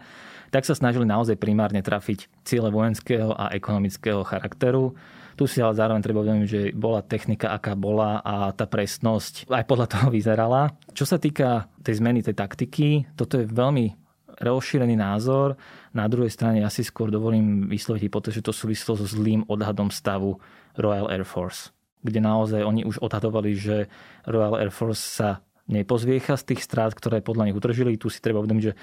[0.50, 4.98] tak sa snažili naozaj primárne trafiť ciele vojenského a ekonomického charakteru.
[5.38, 9.66] Tu si ale zároveň treba uvedomiť, že bola technika, aká bola a tá presnosť aj
[9.70, 10.74] podľa toho vyzerala.
[10.92, 13.96] Čo sa týka tej zmeny tej taktiky, toto je veľmi
[14.40, 15.60] rozšírený názor.
[15.92, 19.92] Na druhej strane ja si skôr dovolím vysloviť hypotézu, že to súvislo so zlým odhadom
[19.92, 20.40] stavu
[20.80, 23.92] Royal Air Force kde naozaj oni už odhadovali, že
[24.24, 28.00] Royal Air Force sa nepozviecha z tých strát, ktoré podľa nich utržili.
[28.00, 28.78] Tu si treba uvedomiť, že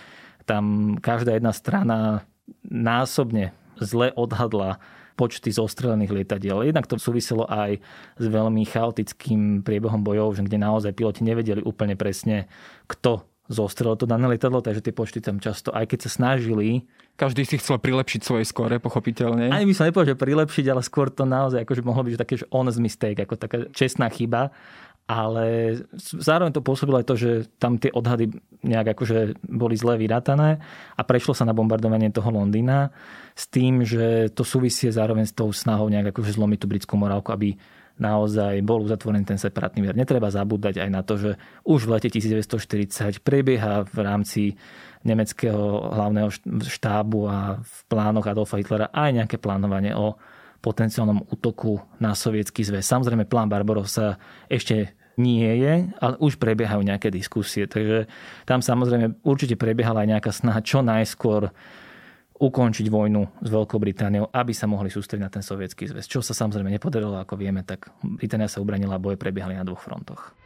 [0.46, 2.22] tam každá jedna strana
[2.62, 3.50] násobne
[3.82, 4.78] zle odhadla
[5.16, 6.62] počty zostrelených lietadiel.
[6.62, 7.80] Jednak to súviselo aj
[8.20, 12.46] s veľmi chaotickým priebehom bojov, že kde naozaj piloti nevedeli úplne presne,
[12.84, 16.86] kto zostrelo to dané lietadlo, takže tie počty tam často, aj keď sa snažili...
[17.16, 19.48] Každý si chcel prilepšiť svoje skóre, pochopiteľne.
[19.48, 22.34] Ani by som nepovedal, že prilepšiť, ale skôr to naozaj akože mohlo byť že také
[22.36, 24.52] že honest mistake, ako taká čestná chyba.
[25.06, 27.30] Ale zároveň to pôsobilo aj to, že
[27.62, 28.26] tam tie odhady
[28.66, 30.58] nejak akože boli zle vyratané
[30.98, 32.90] a prešlo sa na bombardovanie toho Londýna
[33.38, 37.30] s tým, že to súvisie zároveň s tou snahou nejak akože zlomiť tú britskú morálku,
[37.30, 37.54] aby
[37.96, 39.96] naozaj bol uzatvorený ten separátny mier.
[39.96, 41.30] Netreba zabúdať aj na to, že
[41.64, 44.42] už v lete 1940 prebieha v rámci
[45.06, 46.28] nemeckého hlavného
[46.66, 50.18] štábu a v plánoch Adolfa Hitlera aj nejaké plánovanie o
[50.60, 52.82] potenciálnom útoku na sovietský zväz.
[52.82, 54.18] Samozrejme, plán Barbarossa
[54.50, 57.64] ešte nie je, ale už prebiehajú nejaké diskusie.
[57.64, 58.10] Takže
[58.44, 61.54] tam samozrejme určite prebiehala aj nejaká snaha čo najskôr
[62.36, 66.04] ukončiť vojnu s Veľkou Britániou, aby sa mohli sústrediť na ten sovietský zväz.
[66.04, 69.80] Čo sa samozrejme nepodarilo, ako vieme, tak Británia sa ubranila a boje prebiehali na dvoch
[69.80, 70.36] frontoch.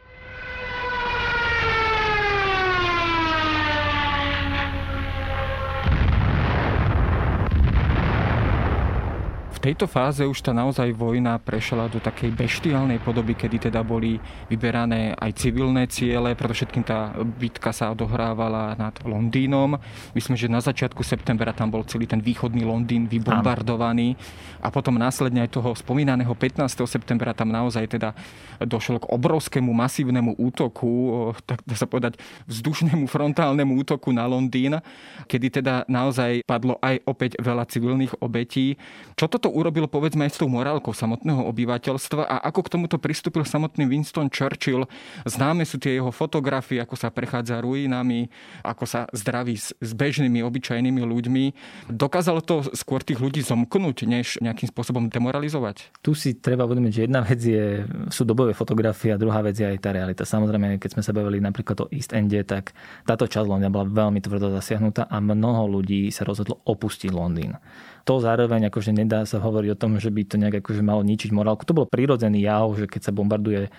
[9.61, 14.17] Tejto fáze už tá naozaj vojna prešla do takej beštiálnej podoby, kedy teda boli
[14.49, 19.77] vyberané aj civilné ciele, všetkým tá bitka sa odohrávala nad Londýnom.
[20.17, 24.17] Myslím, že na začiatku septembra tam bol celý ten východný Londýn vybombardovaný
[24.65, 26.81] a potom následne aj toho spomínaného 15.
[26.89, 28.17] septembra tam naozaj teda
[28.65, 32.17] došlo k obrovskému masívnemu útoku, tak dá sa povedať
[32.49, 34.81] vzdušnému frontálnemu útoku na Londýn,
[35.29, 38.73] kedy teda naozaj padlo aj opäť veľa civilných obetí.
[39.13, 43.43] Čo toto urobil povedzme aj s tou morálkou samotného obyvateľstva a ako k tomuto pristúpil
[43.43, 44.87] samotný Winston Churchill.
[45.27, 48.31] Známe sú tie jeho fotografie, ako sa prechádza ruinami,
[48.63, 51.43] ako sa zdraví s, s bežnými, obyčajnými ľuďmi.
[51.91, 55.91] Dokázalo to skôr tých ľudí zomknúť, než nejakým spôsobom demoralizovať?
[55.99, 59.67] Tu si treba uvedomiť, že jedna vec je, sú dobové fotografie a druhá vec je
[59.67, 60.23] aj tá realita.
[60.23, 62.71] Samozrejme, keď sme sa bavili napríklad o East Ende, tak
[63.03, 67.57] táto časť Londýna bola veľmi tvrdo zasiahnutá a mnoho ľudí sa rozhodlo opustiť Londýn
[68.03, 71.29] to zároveň akože nedá sa hovoriť o tom, že by to nejak akože malo ničiť
[71.33, 71.65] morálku.
[71.65, 73.69] To bol prirodzený jav, že keď sa bombarduje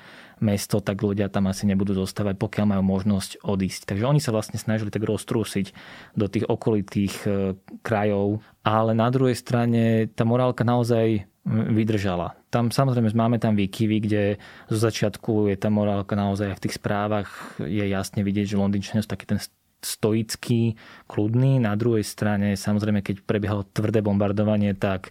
[0.43, 3.87] mesto, tak ľudia tam asi nebudú zostávať, pokiaľ majú možnosť odísť.
[3.87, 5.71] Takže oni sa vlastne snažili tak roztrúsiť
[6.19, 7.55] do tých okolitých e,
[7.87, 12.39] krajov, ale na druhej strane tá morálka naozaj vydržala.
[12.55, 14.23] Tam samozrejme máme tam výkyvy, kde
[14.71, 19.27] zo začiatku je tá morálka naozaj v tých správach je jasne vidieť, že sú taký
[19.27, 19.43] ten
[19.83, 20.79] stoický,
[21.11, 21.59] kľudný.
[21.59, 25.11] Na druhej strane, samozrejme, keď prebiehalo tvrdé bombardovanie, tak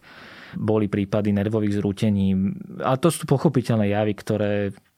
[0.56, 2.36] boli prípady nervových zrútení.
[2.84, 4.52] A to sú pochopiteľné javy, ktoré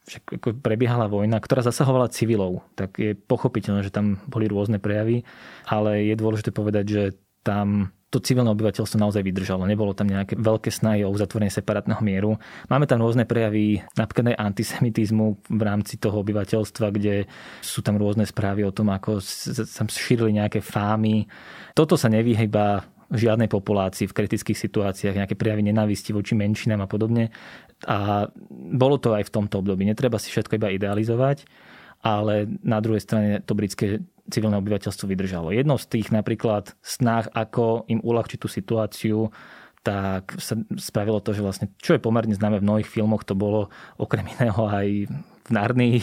[0.03, 5.23] však ako prebiehala vojna, ktorá zasahovala civilov, tak je pochopiteľné, že tam boli rôzne prejavy,
[5.63, 7.03] ale je dôležité povedať, že
[7.43, 9.65] tam to civilné obyvateľstvo naozaj vydržalo.
[9.65, 12.37] Nebolo tam nejaké veľké snahy o uzatvorenie separátneho mieru.
[12.69, 17.25] Máme tam rôzne prejavy napríklad aj antisemitizmu v rámci toho obyvateľstva, kde
[17.65, 21.25] sú tam rôzne správy o tom, ako sa šírili nejaké fámy.
[21.73, 27.33] Toto sa nevyhýba žiadnej populácii v kritických situáciách, nejaké prejavy nenávisti voči menšinám a podobne.
[27.89, 29.89] A bolo to aj v tomto období.
[29.89, 31.49] Netreba si všetko iba idealizovať,
[32.05, 35.51] ale na druhej strane to britské civilné obyvateľstvo vydržalo.
[35.51, 39.31] Jednou z tých napríklad snách, ako im uľahčiť tú situáciu,
[39.83, 43.67] tak sa spravilo to, že vlastne, čo je pomerne známe v mnohých filmoch, to bolo
[43.99, 44.87] okrem iného aj
[45.43, 45.99] v Narnii,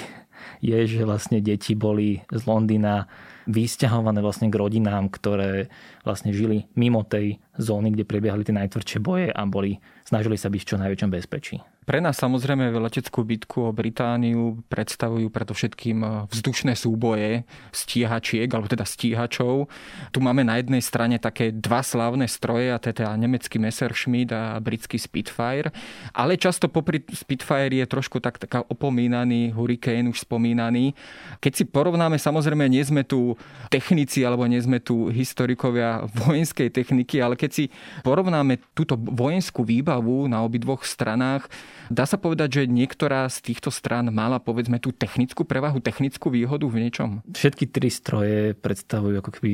[0.60, 3.08] je, že vlastne deti boli z Londýna
[3.48, 5.72] vysťahované vlastne k rodinám, ktoré
[6.04, 10.60] vlastne žili mimo tej zóny, kde prebiehali tie najtvrdšie boje a boli, snažili sa byť
[10.60, 11.56] v čo najväčšom bezpečí.
[11.90, 17.42] Pre nás samozrejme leteckú bitku o Britániu predstavujú predovšetkým eh, vzdušné súboje
[17.74, 19.66] stíhačiek, alebo teda stíhačov.
[20.14, 25.02] Tu máme na jednej strane také dva slávne stroje, a teda nemecký Messerschmitt a britský
[25.02, 25.74] Spitfire.
[26.14, 30.94] Ale často popri Spitfire je trošku tak, taká opomínaný Hurricane, už spomínaný.
[31.42, 33.34] Keď si porovnáme, samozrejme nie sme tu
[33.66, 37.64] technici, alebo nie sme tu historikovia vojenskej techniky, ale keď si
[38.06, 41.50] porovnáme túto vojenskú výbavu na obidvoch stranách,
[41.88, 46.68] Dá sa povedať, že niektorá z týchto strán mala povedzme tú technickú prevahu, technickú výhodu
[46.68, 47.10] v niečom?
[47.32, 49.52] Všetky tri stroje predstavujú ako keby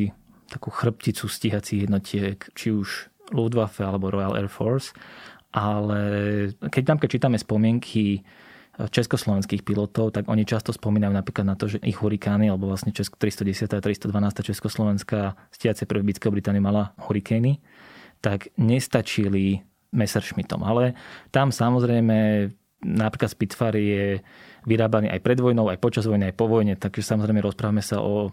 [0.51, 4.95] takú chrbticu stíhacích jednotiek, či už Luftwaffe alebo Royal Air Force.
[5.55, 6.01] Ale
[6.59, 8.27] keď tam, keď čítame spomienky
[8.77, 13.17] československých pilotov, tak oni často spomínajú napríklad na to, že ich hurikány, alebo vlastne Česko
[13.17, 17.57] 310 a 312 Československá stiace pre Britskej Británie mala hurikény,
[18.21, 19.65] tak nestačili
[19.97, 20.61] Messerschmittom.
[20.63, 20.93] Ale
[21.33, 22.49] tam samozrejme
[22.85, 24.05] napríklad Spitfire je
[24.69, 28.31] vyrábaný aj pred vojnou, aj počas vojny, aj po vojne, takže samozrejme rozprávame sa o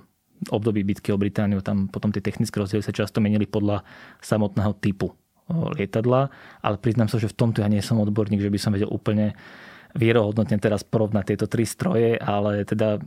[0.51, 3.87] období bitky o Britániu, tam potom tie technické rozdiely sa často menili podľa
[4.19, 5.15] samotného typu
[5.49, 6.31] lietadla,
[6.63, 9.35] ale priznám sa, že v tomto ja nie som odborník, že by som vedel úplne
[9.93, 12.97] vierohodnotne teraz porovnať tieto tri stroje, ale teda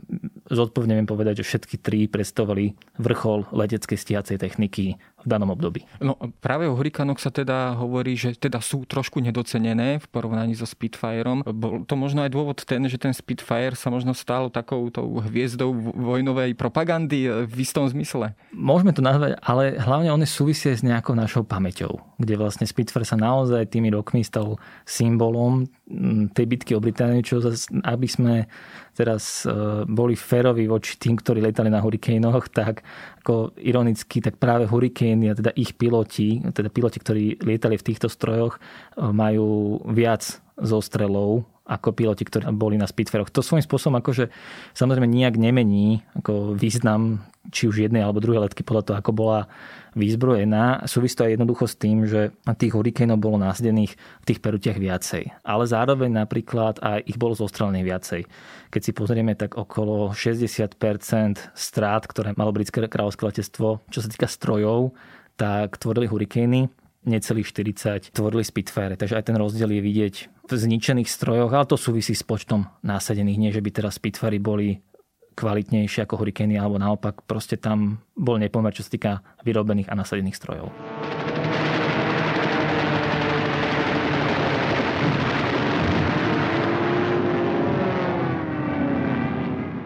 [0.47, 4.95] zodpovedne viem povedať, že všetky tri predstavovali vrchol leteckej stíhacej techniky
[5.27, 5.83] v danom období.
[5.99, 10.63] No práve o hurikánoch sa teda hovorí, že teda sú trošku nedocenené v porovnaní so
[10.63, 11.43] Spitfireom.
[11.43, 15.75] Bol to možno aj dôvod ten, že ten Spitfire sa možno stal takou tou hviezdou
[15.91, 18.31] vojnovej propagandy v istom zmysle.
[18.55, 23.19] Môžeme to nazvať, ale hlavne one súvisie s nejakou našou pamäťou, kde vlastne Spitfire sa
[23.19, 24.55] naozaj tými rokmi stal
[24.87, 25.67] symbolom
[26.31, 28.33] tej bitky o Britániu, čo zase, aby sme
[28.97, 32.81] teraz e, boli férovi voči tým, ktorí letali na hurikénoch, tak
[33.27, 38.07] ako ironicky, tak práve hurikény a teda ich piloti, teda piloti, ktorí lietali v týchto
[38.07, 38.55] strojoch,
[38.95, 43.29] majú viac zostrelov ako piloti, ktorí boli na Spitfireoch.
[43.35, 44.31] To svojím spôsobom akože
[44.71, 49.39] samozrejme nijak nemení ako význam či už jednej alebo druhej letky podľa toho, ako bola
[49.95, 50.83] vyzbrojená.
[50.83, 55.47] Súvisí to aj jednoducho s tým, že tých hurikénov bolo násdených v tých perutiach viacej.
[55.47, 58.21] Ale zároveň napríklad aj ich bolo zostrelených viacej.
[58.67, 60.75] Keď si pozrieme, tak okolo 60%
[61.55, 64.91] strát, ktoré malo britské kráľovské letectvo, čo sa týka strojov,
[65.39, 66.67] tak tvorili hurikény
[67.07, 68.99] necelých 40 tvorili Spitfire.
[68.99, 70.15] Takže aj ten rozdiel je vidieť
[70.55, 73.41] v zničených strojoch, ale to súvisí s počtom násadených.
[73.41, 74.79] Nie, že by teraz Spitfire boli
[75.37, 79.11] kvalitnejšie ako Hurricane, alebo naopak proste tam bol nepomer, čo sa týka
[79.45, 80.67] vyrobených a nasadených strojov.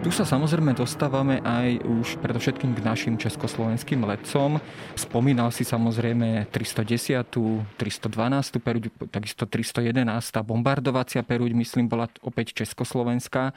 [0.02, 4.58] Tu sa samozrejme dostávame aj už predovšetkým k našim československým letcom.
[4.98, 7.22] Spomínal si samozrejme 310,
[7.78, 10.10] 312 peruď, takisto 311
[10.42, 13.54] bombardovacia peruď, myslím, bola opäť československá.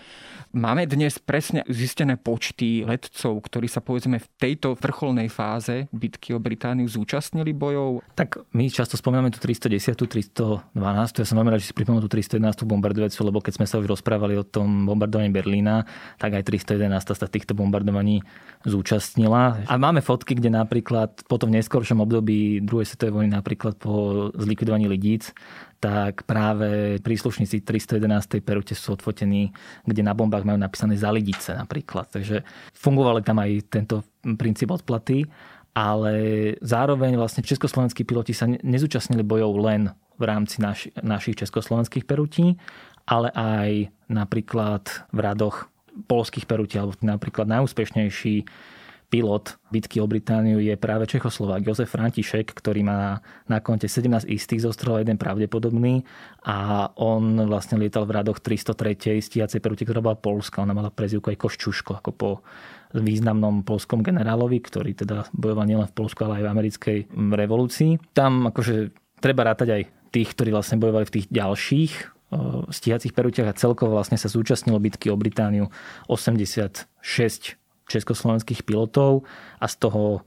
[0.52, 6.44] Máme dnes presne zistené počty letcov, ktorí sa povedzme v tejto vrcholnej fáze bitky o
[6.44, 8.04] Britániu zúčastnili bojov?
[8.20, 12.12] Tak my často spomíname tu 310, 312, ja som veľmi rád, že si pripomenul tú
[12.12, 15.88] 311 bombardovaciu, lebo keď sme sa už rozprávali o tom bombardovaní Berlína,
[16.20, 18.20] tak aj 311 sa týchto bombardovaní
[18.66, 19.64] zúčastnila.
[19.66, 24.90] A máme fotky, kde napríklad po tom neskôršom období druhej svetovej vojny, napríklad po zlikvidovaní
[24.90, 25.30] lidíc,
[25.78, 28.40] tak práve príslušníci 311.
[28.40, 29.52] perute sú odfotení,
[29.84, 32.08] kde na bombách majú napísané za lidice napríklad.
[32.08, 32.40] Takže
[32.72, 34.00] fungovali tam aj tento
[34.40, 35.28] princíp odplaty,
[35.74, 36.14] ale
[36.62, 42.54] zároveň vlastne československí piloti sa nezúčastnili bojov len v rámci naši, našich československých perutí,
[43.04, 45.68] ale aj napríklad v radoch
[46.10, 48.46] polských perutí, alebo napríklad najúspešnejší
[49.14, 54.66] pilot bitky o Britániu je práve Čechoslovák Jozef František, ktorý má na konte 17 istých
[54.66, 56.02] zostrel, jeden pravdepodobný
[56.42, 59.22] a on vlastne lietal v radoch 303.
[59.22, 60.66] stíhacej peruti, ktorá bola Polska.
[60.66, 62.30] Ona mala prezivku aj Koščuško, ako po
[62.94, 67.90] významnom polskom generálovi, ktorý teda bojoval nielen v Polsku, ale aj v americkej revolúcii.
[68.14, 69.82] Tam akože treba rátať aj
[70.14, 72.13] tých, ktorí vlastne bojovali v tých ďalších
[72.70, 75.70] stíhacích perutiach a celkovo vlastne sa zúčastnilo bitky o Britániu
[76.08, 76.88] 86
[77.84, 79.28] československých pilotov
[79.60, 80.24] a z toho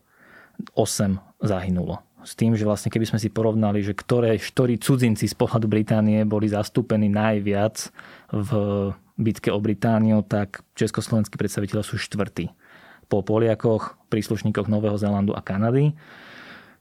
[0.78, 2.02] 8 zahynulo.
[2.28, 6.28] S tým, že vlastne keby sme si porovnali, že ktoré, ktorí cudzinci z pohľadu Británie
[6.28, 7.88] boli zastúpení najviac
[8.36, 8.52] v
[9.15, 12.52] bitke o Britániu, tak československí predstaviteľe sú štvrtí.
[13.08, 15.96] Po Poliakoch, príslušníkoch Nového Zélandu a Kanady.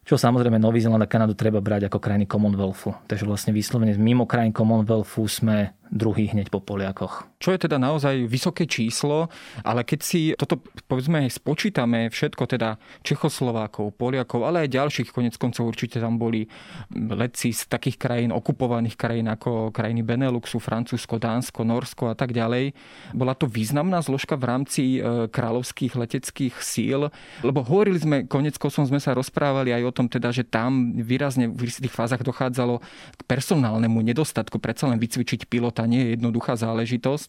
[0.07, 2.95] Čo samozrejme Nový Zeland a Kanadu treba brať ako krajiny Commonwealthu.
[3.11, 7.29] Takže vlastne vyslovene mimo krajín Commonwealthu sme druhý hneď po Poliakoch.
[7.39, 9.31] Čo je teda naozaj vysoké číslo,
[9.63, 10.59] ale keď si toto
[10.91, 16.49] povedzme spočítame všetko teda Čechoslovákov, Poliakov, ale aj ďalších, konec koncov určite tam boli
[16.93, 22.75] letci z takých krajín, okupovaných krajín ako krajiny Beneluxu, Francúzsko, Dánsko, Norsko a tak ďalej.
[23.15, 27.09] Bola to významná zložka v rámci e, kráľovských leteckých síl,
[27.47, 31.47] lebo hovorili sme, konec koncov sme sa rozprávali aj o tom teda, že tam výrazne
[31.47, 32.83] v tých fázach dochádzalo
[33.15, 37.29] k personálnemu nedostatku, predsa len vycvičiť pilot života nie je jednoduchá záležitosť.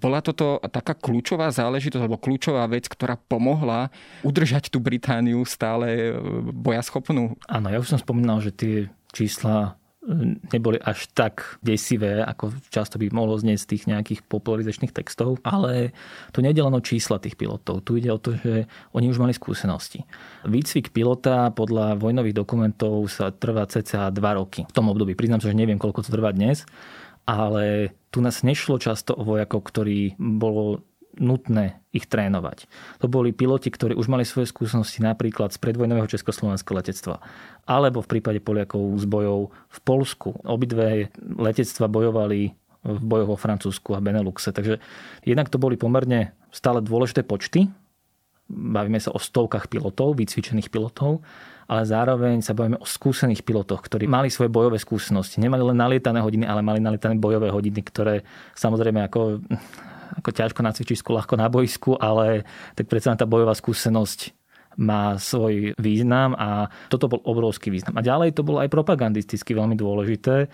[0.00, 3.92] Bola toto taká kľúčová záležitosť alebo kľúčová vec, ktorá pomohla
[4.24, 6.12] udržať tú Britániu stále e,
[6.50, 7.38] bojaschopnú?
[7.46, 12.98] Áno, ja už som spomínal, že tie čísla e, neboli až tak desivé, ako často
[12.98, 15.94] by mohlo znieť z tých nejakých popularizačných textov, ale
[16.34, 17.86] je len o čísla tých pilotov.
[17.86, 18.66] Tu ide o to, že
[18.98, 20.02] oni už mali skúsenosti.
[20.42, 24.66] Výcvik pilota podľa vojnových dokumentov sa trvá cca 2 roky.
[24.66, 25.14] V tom období.
[25.14, 26.66] Priznám sa, že neviem, koľko to trvá dnes,
[27.28, 30.84] ale tu nás nešlo často o vojakov, ktorí bolo
[31.20, 32.64] nutné ich trénovať.
[33.04, 37.20] To boli piloti, ktorí už mali svoje skúsenosti napríklad z predvojnového československého letectva
[37.68, 40.40] alebo v prípade Poliakov z bojov v Polsku.
[40.48, 44.50] Obidve letectva bojovali v bojoch vo Francúzsku a Beneluxe.
[44.50, 44.82] Takže
[45.22, 47.70] jednak to boli pomerne stále dôležité počty.
[48.50, 51.22] Bavíme sa o stovkách pilotov, vycvičených pilotov
[51.72, 55.40] ale zároveň sa bavíme o skúsených pilotoch, ktorí mali svoje bojové skúsenosti.
[55.40, 58.20] Nemali len nalietané hodiny, ale mali nalietané bojové hodiny, ktoré
[58.52, 59.40] samozrejme ako,
[60.20, 62.44] ako ťažko na cvičisku, ľahko na boisku, ale
[62.76, 64.36] tak predsa tá bojová skúsenosť
[64.76, 67.96] má svoj význam a toto bol obrovský význam.
[67.96, 70.52] A ďalej to bolo aj propagandisticky veľmi dôležité.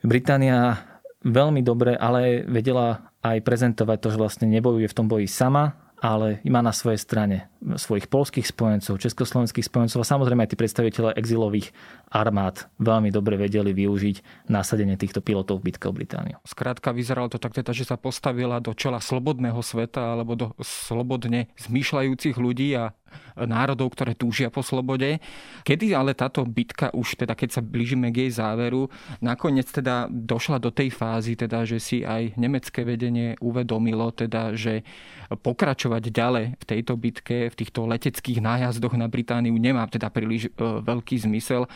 [0.00, 0.80] Británia
[1.28, 6.42] veľmi dobre, ale vedela aj prezentovať to, že vlastne nebojuje v tom boji sama, ale
[6.42, 11.70] má na svojej strane svojich polských spojencov, československých spojencov a samozrejme aj tí predstaviteľe exilových
[12.10, 16.42] armád veľmi dobre vedeli využiť nasadenie týchto pilotov v bitke o Britániu.
[16.42, 21.54] Skrátka vyzeralo to tak teda, že sa postavila do čela slobodného sveta alebo do slobodne
[21.62, 22.90] zmýšľajúcich ľudí a
[23.36, 25.20] národov, ktoré túžia po slobode.
[25.68, 28.88] Kedy ale táto bitka už, teda keď sa blížime k jej záveru,
[29.20, 34.84] nakoniec teda došla do tej fázy, teda, že si aj nemecké vedenie uvedomilo, teda, že
[35.32, 40.50] pokračovať ďalej v tejto bitke, v týchto leteckých nájazdoch na Britániu nemá teda príliš e,
[40.62, 41.68] veľký zmysel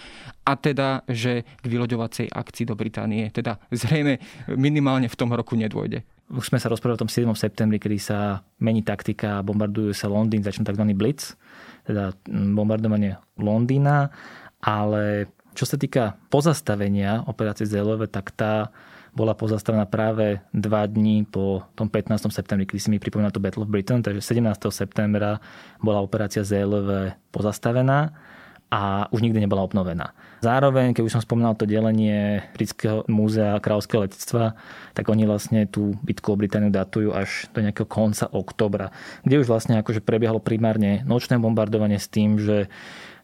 [0.47, 4.23] a teda, že k vyloďovacej akcii do Británie teda zrejme
[4.55, 6.07] minimálne v tom roku nedôjde.
[6.27, 7.29] Už sme sa rozprávali o tom 7.
[7.39, 10.83] septembri, kedy sa mení taktika, bombardujú sa Londýn, začne tzv.
[10.91, 11.39] blitz,
[11.87, 14.11] teda bombardovanie Londýna,
[14.59, 18.75] ale čo sa týka pozastavenia operácie ZLV, tak tá
[19.17, 22.29] bola pozastavená práve dva dní po tom 15.
[22.29, 24.69] septembri, kedy si mi pripomína to Battle of Britain, takže 17.
[24.69, 25.41] septembra
[25.81, 28.13] bola operácia ZLV pozastavená
[28.67, 30.11] a už nikdy nebola obnovená.
[30.43, 34.59] Zároveň, keď už som spomínal to delenie Britského múzea kráľovského letectva,
[34.93, 38.91] tak oni vlastne tú bitku o Britániu datujú až do nejakého konca oktobra,
[39.23, 42.67] kde už vlastne akože prebiehalo primárne nočné bombardovanie s tým, že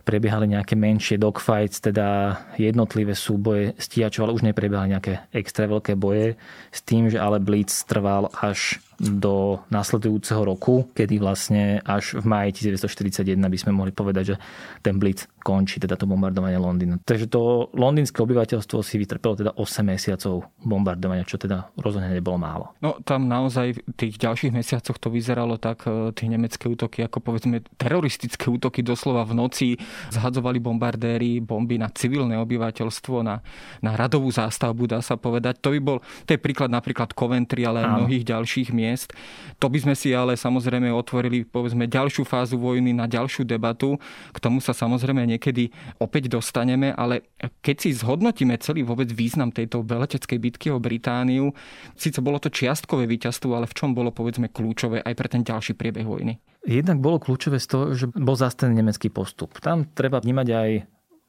[0.03, 6.34] prebiehali nejaké menšie dogfights, teda jednotlivé súboje stíhačov, ale už neprebiehali nejaké extra veľké boje
[6.74, 12.72] s tým, že ale Blitz trval až do nasledujúceho roku, kedy vlastne až v maji
[12.72, 14.36] 1941 by sme mohli povedať, že
[14.84, 17.03] ten Blitz končí, teda to bombardovanie Londýna.
[17.03, 22.64] Takže to londýnske obyvateľstvo si vytrpelo teda 8 mesiacov bombardovania, čo teda rozhodne nebolo málo.
[22.78, 27.18] No tam naozaj v tých ďalších mesiacoch to vyzeralo tak, e, tie nemecké útoky, ako
[27.18, 29.68] povedzme teroristické útoky doslova v noci,
[30.14, 33.43] zhadzovali bombardéry, bomby na civilné obyvateľstvo, na,
[33.82, 35.59] na radovú zástavbu, dá sa povedať.
[35.59, 39.16] To by bol, to je príklad napríklad Coventry, ale aj mnohých ďalších miest miest.
[39.57, 43.97] To by sme si ale samozrejme otvorili povedzme ďalšiu fázu vojny na ďalšiu debatu.
[44.36, 47.32] K tomu sa samozrejme niekedy opäť dostaneme, ale
[47.64, 51.57] keď si zhodnotíme celý vôbec význam tejto veleteckej bitky o Britániu,
[51.97, 55.72] síce bolo to čiastkové víťazstvo, ale v čom bolo povedzme kľúčové aj pre ten ďalší
[55.72, 56.36] priebeh vojny?
[56.62, 59.59] Jednak bolo kľúčové z toho, že bol zastavený nemecký postup.
[59.59, 60.70] Tam treba vnímať aj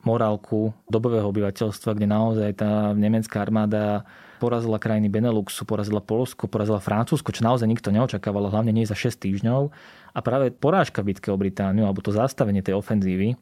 [0.04, 4.04] morálku dobového obyvateľstva, kde naozaj tá nemecká armáda
[4.44, 9.24] porazila krajiny Beneluxu, porazila Polsko, porazila Francúzsko, čo naozaj nikto neočakával, hlavne nie za 6
[9.24, 9.72] týždňov.
[10.12, 13.40] A práve porážka v o Britániu, alebo to zastavenie tej ofenzívy,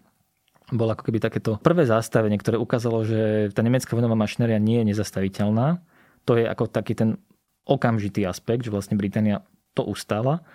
[0.70, 4.96] bolo ako keby takéto prvé zastavenie, ktoré ukázalo, že tá nemecká vojnová mašinéria nie je
[4.96, 5.82] nezastaviteľná.
[6.30, 7.18] To je ako taký ten
[7.66, 9.44] okamžitý aspekt, že vlastne Británia
[9.74, 10.46] to ustála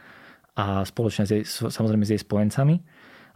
[0.56, 2.80] a spoločne s jej, samozrejme s jej spojencami.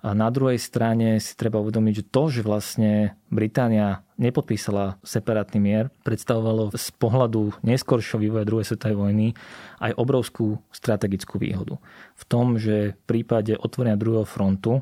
[0.00, 5.92] A na druhej strane si treba uvedomiť, že to, že vlastne Británia nepodpísala separátny mier,
[6.04, 9.26] predstavovalo z pohľadu neskoršieho vývoja druhej svetovej vojny
[9.80, 11.76] aj obrovskú strategickú výhodu.
[12.16, 14.80] V tom, že v prípade otvorenia druhého frontu,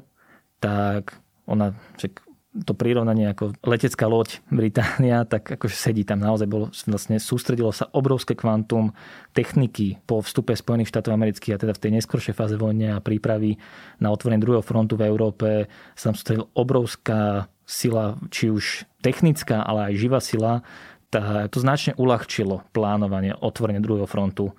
[0.63, 1.19] tak
[1.51, 7.21] ona, však to prirovnanie ako letecká loď Británia, tak akože sedí tam naozaj bolo, vlastne
[7.21, 8.97] sústredilo sa obrovské kvantum
[9.37, 13.61] techniky po vstupe Spojených štátov amerických a teda v tej neskoršej fáze vojne a prípravy
[14.01, 19.93] na otvorenie druhého frontu v Európe sa tam sústredila obrovská sila, či už technická, ale
[19.93, 20.65] aj živá sila.
[21.13, 24.53] Tá, to značne uľahčilo plánovanie otvorenia druhého frontu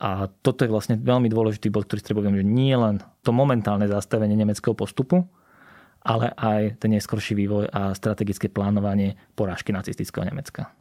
[0.00, 4.32] a toto je vlastne veľmi dôležitý bod, ktorý treba že nie len to momentálne zastavenie
[4.32, 5.28] nemeckého postupu,
[6.02, 10.72] ale aj ten neskorší vývoj a strategické plánovanie porážky nacistického Nemecka.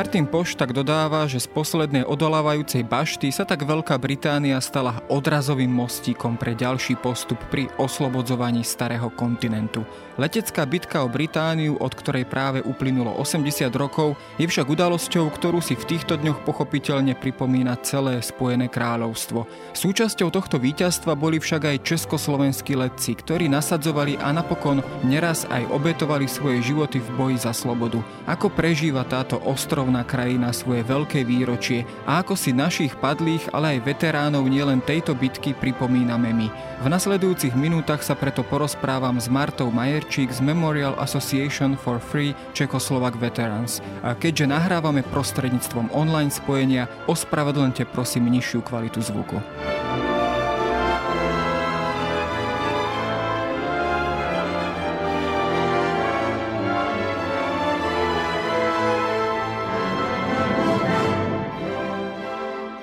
[0.00, 5.68] Martin Poš tak dodáva, že z poslednej odolávajúcej bašty sa tak Veľká Británia stala odrazovým
[5.68, 9.84] mostíkom pre ďalší postup pri oslobodzovaní starého kontinentu.
[10.16, 15.76] Letecká bitka o Britániu, od ktorej práve uplynulo 80 rokov, je však udalosťou, ktorú si
[15.76, 19.44] v týchto dňoch pochopiteľne pripomína celé Spojené kráľovstvo.
[19.76, 26.24] Súčasťou tohto víťazstva boli však aj československí letci, ktorí nasadzovali a napokon neraz aj obetovali
[26.24, 28.00] svoje životy v boji za slobodu.
[28.24, 33.74] Ako prežíva táto ostro ostrovná krajina svoje veľké výročie a ako si našich padlých, ale
[33.74, 36.46] aj veteránov nielen tejto bitky pripomíname my.
[36.78, 43.18] V nasledujúcich minútach sa preto porozprávam s Martou Majerčík z Memorial Association for Free Czechoslovak
[43.18, 43.82] Veterans.
[44.06, 49.42] A keďže nahrávame prostredníctvom online spojenia, ospravedlňte prosím nižšiu kvalitu zvuku.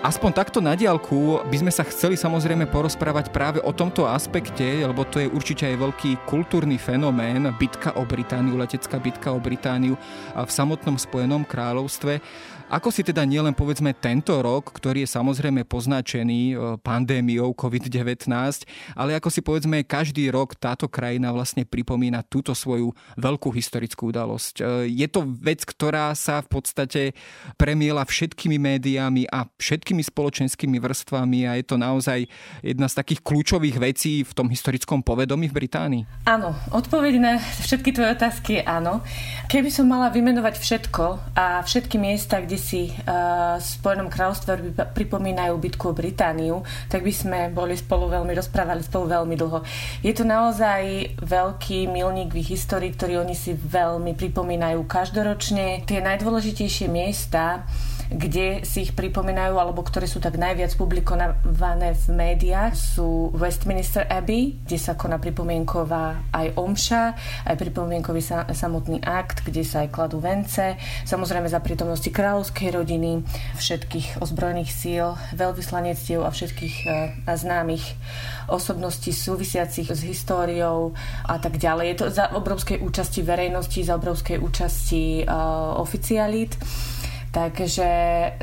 [0.07, 5.03] Aspoň takto na diálku by sme sa chceli samozrejme porozprávať práve o tomto aspekte, lebo
[5.03, 9.99] to je určite aj veľký kultúrny fenomén, bitka o Britániu, letecká bitka o Britániu
[10.31, 12.23] v samotnom Spojenom kráľovstve.
[12.67, 18.27] Ako si teda nielen povedzme tento rok, ktorý je samozrejme poznačený e, pandémiou COVID-19,
[18.91, 24.59] ale ako si povedzme každý rok táto krajina vlastne pripomína túto svoju veľkú historickú udalosť.
[24.59, 27.01] E, je to vec, ktorá sa v podstate
[27.55, 32.27] premiela všetkými médiami a všetkými spoločenskými vrstvami a je to naozaj
[32.59, 36.03] jedna z takých kľúčových vecí v tom historickom povedomí v Británii?
[36.27, 39.07] Áno, odpoveď na všetky tvoje otázky je áno.
[39.47, 45.53] Keby som mala vymenovať všetko a všetky miesta, kde si uh, v Spojenom kráľovstve pripomínajú
[45.57, 49.63] bitku o Britániu, tak by sme boli spolu veľmi, rozprávali spolu veľmi dlho.
[50.03, 55.85] Je to naozaj veľký milník v ich histórii, ktorý oni si veľmi pripomínajú každoročne.
[55.85, 57.63] Tie najdôležitejšie miesta
[58.07, 64.55] kde si ich pripomínajú, alebo ktoré sú tak najviac publikované v médiách, sú Westminster Abbey,
[64.63, 67.03] kde sa koná pripomienková aj omša,
[67.43, 73.27] aj pripomienkový sa, samotný akt, kde sa aj kladú vence, samozrejme za prítomnosti kráľovskej rodiny,
[73.59, 75.05] všetkých ozbrojených síl,
[75.35, 76.93] veľvyslanectiev a všetkých uh,
[77.27, 77.83] známych
[78.47, 80.95] osobností súvisiacich s históriou
[81.27, 81.85] a tak ďalej.
[81.91, 86.55] Je to za obrovskej účasti verejnosti, za obrovskej účasti uh, oficialít.
[87.31, 87.87] Takže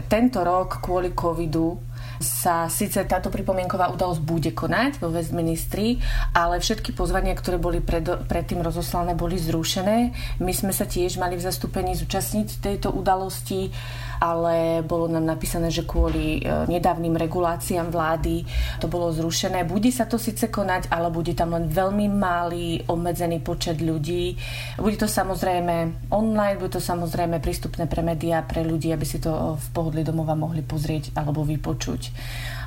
[0.06, 1.80] tento rok kvôli covidu
[2.22, 5.98] sa síce táto pripomienková udalosť bude konať vo Westministri,
[6.32, 10.14] ale všetky pozvania, ktoré boli pred, predtým rozoslané, boli zrušené.
[10.40, 13.74] My sme sa tiež mali v zastúpení zúčastniť tejto udalosti
[14.20, 18.44] ale bolo nám napísané, že kvôli e, nedávnym reguláciám vlády
[18.78, 19.64] to bolo zrušené.
[19.66, 24.36] Bude sa to síce konať, ale bude tam len veľmi malý, obmedzený počet ľudí.
[24.78, 29.56] Bude to samozrejme online, bude to samozrejme prístupné pre médiá, pre ľudí, aby si to
[29.56, 32.02] v pohodli domova mohli pozrieť alebo vypočuť.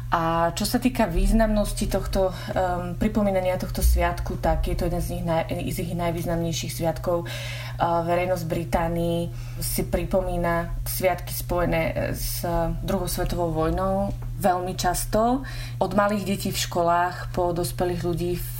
[0.08, 5.08] A čo sa týka významnosti tohto um, pripomínania tohto sviatku, tak je to jeden z,
[5.20, 7.28] nich naj, z ich najvýznamnejších sviatkov.
[7.28, 9.20] Uh, verejnosť Británii
[9.60, 12.40] si pripomína sviatky spojené s
[12.88, 15.44] druhou svetovou vojnou veľmi často.
[15.76, 18.57] Od malých detí v školách po dospelých ľudí v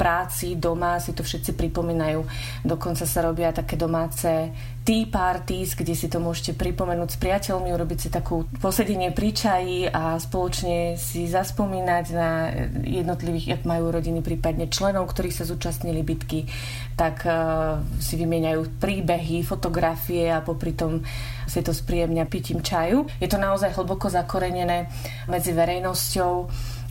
[0.00, 2.24] práci, doma si to všetci pripomínajú.
[2.64, 4.48] Dokonca sa robia také domáce
[4.80, 9.78] tea parties, kde si to môžete pripomenúť s priateľmi, urobiť si takú posedenie pri čaji
[9.92, 12.48] a spoločne si zaspomínať na
[12.80, 16.48] jednotlivých, ak majú rodiny, prípadne členov, ktorí sa zúčastnili bitky,
[16.96, 21.04] tak uh, si vymieňajú príbehy, fotografie a popri tom
[21.44, 23.04] si to spríjemňa pitím čaju.
[23.20, 24.88] Je to naozaj hlboko zakorenené
[25.28, 26.32] medzi verejnosťou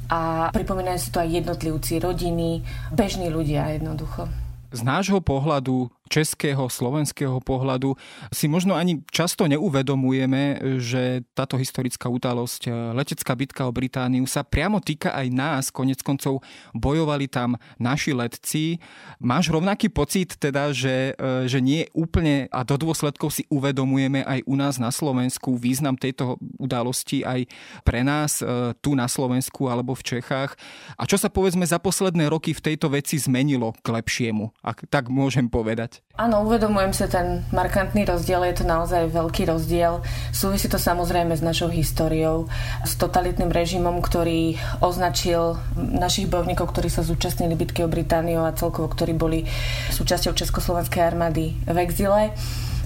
[0.09, 4.25] a pripomínajú si to aj jednotlivci, rodiny, bežní ľudia jednoducho.
[4.69, 7.93] Z nášho pohľadu českého, slovenského pohľadu
[8.33, 14.41] si možno ani často neuvedomujeme, že táto historická udalosť, e, letecká bitka o Britániu sa
[14.41, 15.63] priamo týka aj nás.
[15.69, 16.41] Konec koncov
[16.73, 18.81] bojovali tam naši letci.
[19.21, 24.43] Máš rovnaký pocit teda, že, e, že nie úplne a do dôsledkov si uvedomujeme aj
[24.49, 27.45] u nás na Slovensku význam tejto udalosti aj
[27.83, 30.55] pre nás e, tu na Slovensku alebo v Čechách.
[30.95, 35.11] A čo sa povedzme za posledné roky v tejto veci zmenilo k lepšiemu, ak tak
[35.11, 35.98] môžem povedať?
[36.19, 40.03] Áno, uvedomujem sa ten markantný rozdiel, je to naozaj veľký rozdiel.
[40.35, 42.51] Súvisí to samozrejme s našou históriou,
[42.83, 48.91] s totalitným režimom, ktorý označil našich bojovníkov, ktorí sa zúčastnili bitky o Britániu a celkovo,
[48.91, 49.47] ktorí boli
[49.95, 52.35] súčasťou Československej armády v exile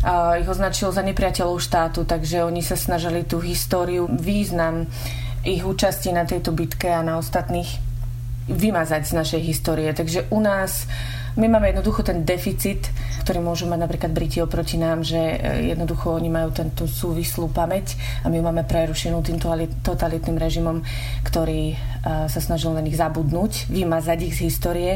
[0.06, 4.86] a ich označil za nepriateľov štátu, takže oni sa snažili tú históriu, význam
[5.42, 7.82] ich účasti na tejto bitke a na ostatných
[8.46, 9.90] vymazať z našej histórie.
[9.90, 10.86] Takže u nás
[11.34, 12.94] my máme jednoducho ten deficit,
[13.26, 17.98] ktorý môžu mať napríklad Briti oproti nám, že e, jednoducho oni majú tento súvislú pamäť
[18.22, 19.42] a my máme prerušenú tým
[19.82, 20.86] totalitným režimom,
[21.26, 21.76] ktorý e,
[22.30, 24.92] sa snažil na nich zabudnúť, vymazať ich z histórie.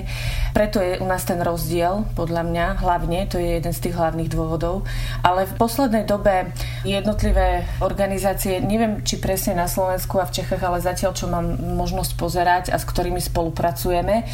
[0.54, 4.30] Preto je u nás ten rozdiel, podľa mňa, hlavne, to je jeden z tých hlavných
[4.30, 4.86] dôvodov.
[5.26, 6.54] Ale v poslednej dobe
[6.86, 12.12] jednotlivé organizácie, neviem, či presne na Slovensku a v Čechách, ale zatiaľ, čo mám možnosť
[12.14, 14.28] pozerať a s ktorými spolupracujeme,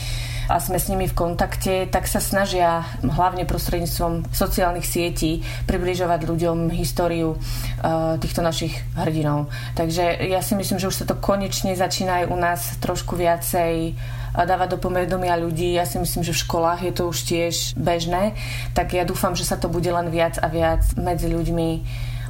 [0.50, 6.72] a sme s nimi v kontakte, tak sa snažia hlavne prostredníctvom sociálnych sietí približovať ľuďom
[6.74, 9.52] históriu uh, týchto našich hrdinov.
[9.78, 13.96] Takže ja si myslím, že už sa to konečne začína aj u nás trošku viacej
[14.34, 15.78] dávať do povedomia ľudí.
[15.78, 18.34] Ja si myslím, že v školách je to už tiež bežné,
[18.74, 21.70] tak ja dúfam, že sa to bude len viac a viac medzi ľuďmi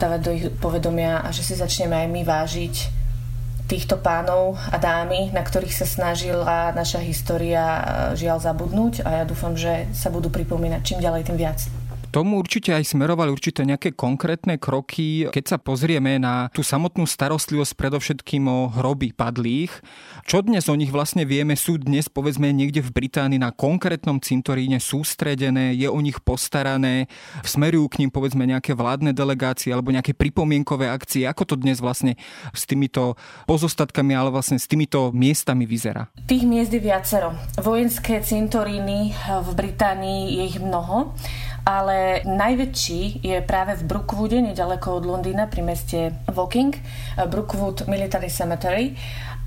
[0.03, 3.02] dávať do ich povedomia a že si začneme aj my vážiť
[3.73, 7.81] týchto pánov a dámy, na ktorých sa snažila naša história e,
[8.21, 11.57] žiaľ zabudnúť a ja dúfam, že sa budú pripomínať čím ďalej, tým viac.
[12.13, 15.25] Tomu určite aj smerovali určité nejaké konkrétne kroky.
[15.33, 19.81] Keď sa pozrieme na tú samotnú starostlivosť predovšetkým o hroby padlých,
[20.29, 24.77] čo dnes o nich vlastne vieme, sú dnes povedzme niekde v Británii na konkrétnom cintoríne
[24.77, 27.09] sústredené, je o nich postarané,
[27.41, 31.25] smerujú k ním povedzme nejaké vládne delegácie alebo nejaké pripomienkové akcie.
[31.25, 32.13] Ako to dnes vlastne
[32.53, 33.17] s týmito
[33.49, 36.13] pozostatkami, ale vlastne s týmito miestami vyzerá?
[36.29, 37.33] Tých miest je viacero.
[37.57, 41.17] Vojenské cintoríny v Británii je ich mnoho
[41.63, 46.75] ale najväčší je práve v Brookwoode, nedaleko od Londýna, pri meste Woking,
[47.31, 48.95] Brookwood Military Cemetery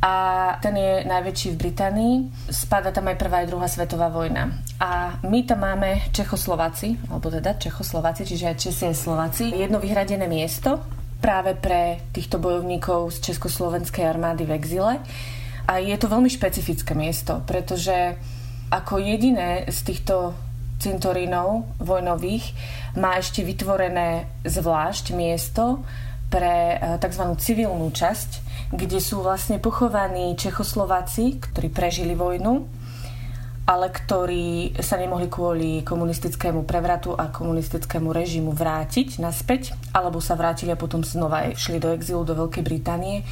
[0.01, 0.15] a
[0.61, 2.15] ten je najväčší v Británii.
[2.53, 4.53] Spada tam aj prvá aj druhá svetová vojna.
[4.81, 10.29] A my tam máme Čechoslováci, alebo teda Čechoslováci, čiže aj Česi aj Slováci, jedno vyhradené
[10.29, 10.85] miesto
[11.17, 15.01] práve pre týchto bojovníkov z Československej armády v exile.
[15.67, 18.15] A je to veľmi špecifické miesto, pretože
[18.71, 20.37] ako jediné z týchto
[20.77, 22.53] cintorínov vojnových
[22.97, 25.85] má ešte vytvorené zvlášť miesto
[26.29, 27.25] pre e, tzv.
[27.39, 28.31] civilnú časť,
[28.75, 32.67] kde sú vlastne pochovaní Čechoslováci, ktorí prežili vojnu,
[33.67, 40.71] ale ktorí sa nemohli kvôli komunistickému prevratu a komunistickému režimu vrátiť naspäť, alebo sa vrátili
[40.71, 43.27] a potom znova šli do exilu do Veľkej Británie.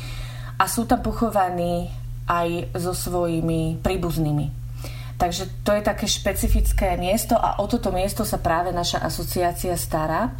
[0.59, 1.90] A sú tam pochovaní
[2.26, 4.64] aj so svojimi príbuznými.
[5.15, 10.35] Takže to je také špecifické miesto a o toto miesto sa práve naša asociácia stará.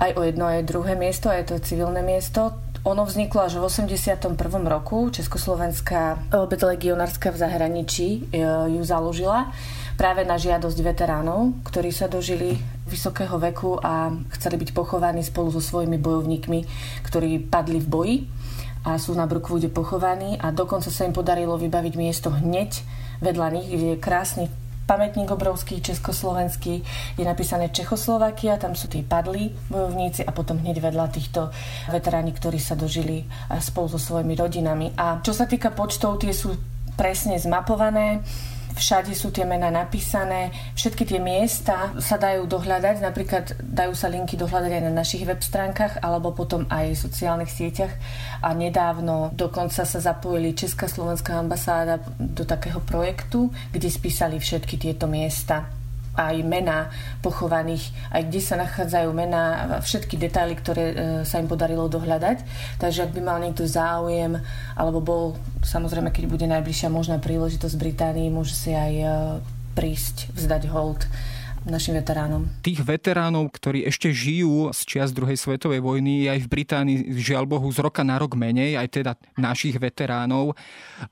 [0.00, 2.56] Aj o jedno, aj druhé miesto, aj to civilné miesto.
[2.88, 4.40] Ono vzniklo až v 81.
[4.64, 5.12] roku.
[5.12, 8.40] Československá obec legionárska v zahraničí e,
[8.72, 9.52] ju založila
[10.00, 12.56] práve na žiadosť veteránov, ktorí sa dožili
[12.88, 16.60] vysokého veku a chceli byť pochovaní spolu so svojimi bojovníkmi,
[17.04, 18.16] ktorí padli v boji
[18.88, 22.80] a sú na Brookwoode pochovaní a dokonca sa im podarilo vybaviť miesto hneď
[23.20, 24.44] vedľa nich, kde je krásny
[24.90, 26.82] pamätník obrovský československý,
[27.14, 31.54] je napísané Čechoslovakia, tam sú tí padlí bojovníci a potom hneď vedľa týchto
[31.94, 33.22] veteráni, ktorí sa dožili
[33.62, 34.90] spolu so svojimi rodinami.
[34.98, 36.58] A čo sa týka počtov, tie sú
[36.98, 38.26] presne zmapované
[38.80, 44.40] všade sú tie mená napísané, všetky tie miesta sa dajú dohľadať, napríklad dajú sa linky
[44.40, 47.92] dohľadať aj na našich web stránkach alebo potom aj v sociálnych sieťach.
[48.40, 55.04] A nedávno dokonca sa zapojili Česká slovenská ambasáda do takého projektu, kde spísali všetky tieto
[55.04, 55.79] miesta
[56.14, 56.90] aj mená
[57.22, 59.44] pochovaných, aj kde sa nachádzajú mená,
[59.80, 62.42] všetky detaily, ktoré e, sa im podarilo dohľadať.
[62.82, 64.36] Takže ak by mal niekto záujem,
[64.74, 65.24] alebo bol,
[65.62, 69.06] samozrejme, keď bude najbližšia možná príležitosť v Británii, môže si aj e,
[69.78, 71.06] prísť, vzdať hold
[71.68, 72.48] našim veteránom.
[72.64, 77.68] Tých veteránov, ktorí ešte žijú z čias druhej svetovej vojny, aj v Británii, žiaľ Bohu,
[77.68, 80.56] z roka na rok menej, aj teda našich veteránov.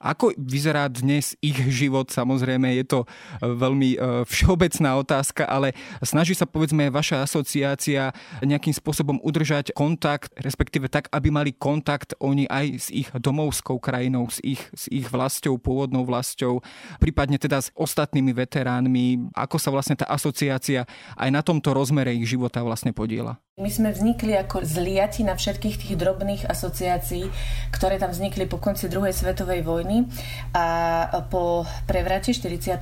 [0.01, 2.09] Ako vyzerá dnes ich život?
[2.09, 3.07] Samozrejme, je to e,
[3.45, 10.89] veľmi e, všeobecná otázka, ale snaží sa povedzme vaša asociácia nejakým spôsobom udržať kontakt, respektíve
[10.89, 15.61] tak, aby mali kontakt oni aj s ich domovskou krajinou, s ich, s ich vlastou,
[15.61, 16.65] pôvodnou vlastou,
[16.97, 19.29] prípadne teda s ostatnými veteránmi.
[19.37, 20.87] Ako sa vlastne tá asociácia asociácia
[21.19, 23.43] aj na tomto rozmere ich života vlastne podiela?
[23.59, 27.27] My sme vznikli ako zliati na všetkých tých drobných asociácií,
[27.75, 30.07] ktoré tam vznikli po konci druhej svetovej vojny
[30.55, 32.79] a po prevrate 48.,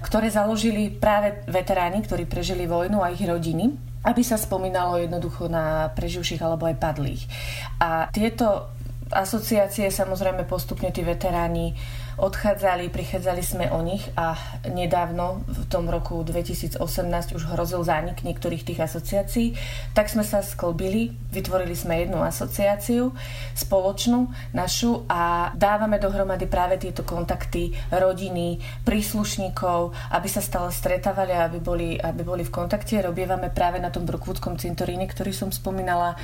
[0.00, 5.88] ktoré založili práve veteráni, ktorí prežili vojnu a ich rodiny aby sa spomínalo jednoducho na
[5.96, 7.24] preživších alebo aj padlých.
[7.80, 8.68] A tieto
[9.08, 11.72] asociácie samozrejme postupne tí veteráni
[12.16, 14.38] odchádzali, prichádzali sme o nich a
[14.68, 16.78] nedávno v tom roku 2018
[17.34, 19.46] už hrozil zánik niektorých tých asociácií,
[19.92, 23.10] tak sme sa sklbili, vytvorili sme jednu asociáciu
[23.58, 31.50] spoločnú našu a dávame dohromady práve tieto kontakty rodiny, príslušníkov, aby sa stále stretávali a
[31.50, 33.02] aby boli, aby boli v kontakte.
[33.02, 36.14] Robievame práve na tom Brookwoodskom cintoríne, ktorý som spomínala,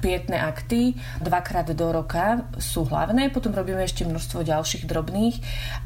[0.00, 5.39] pietné akty, dvakrát do roka sú hlavné, potom robíme ešte množstvo ďalších drobných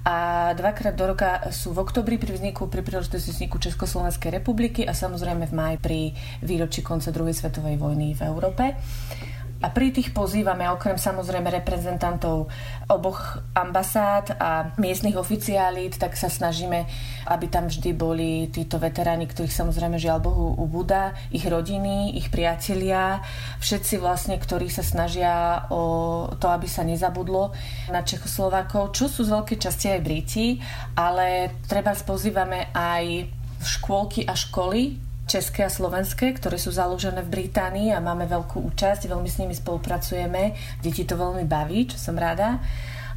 [0.04, 4.92] a dvakrát do roka sú v oktobri pri vzniku, pri príležitosti vzniku Československej republiky a
[4.92, 6.00] samozrejme v máji pri
[6.44, 8.64] výročí konca druhej svetovej vojny v Európe.
[9.64, 12.52] A pri tých pozývame okrem samozrejme reprezentantov
[12.84, 16.84] oboch ambasád a miestnych oficiálít, tak sa snažíme,
[17.32, 23.24] aby tam vždy boli títo veteráni, ktorých samozrejme žiaľ Bohu ubúda, ich rodiny, ich priatelia,
[23.64, 27.56] všetci vlastne, ktorí sa snažia o to, aby sa nezabudlo
[27.88, 30.60] na Čechoslovákov, čo sú z veľkej časti aj Briti,
[30.92, 33.32] ale treba pozývame aj
[33.64, 39.08] škôlky a školy, české a slovenské, ktoré sú založené v Británii a máme veľkú účasť,
[39.08, 40.52] veľmi s nimi spolupracujeme.
[40.84, 42.60] Deti to veľmi baví, čo som rada.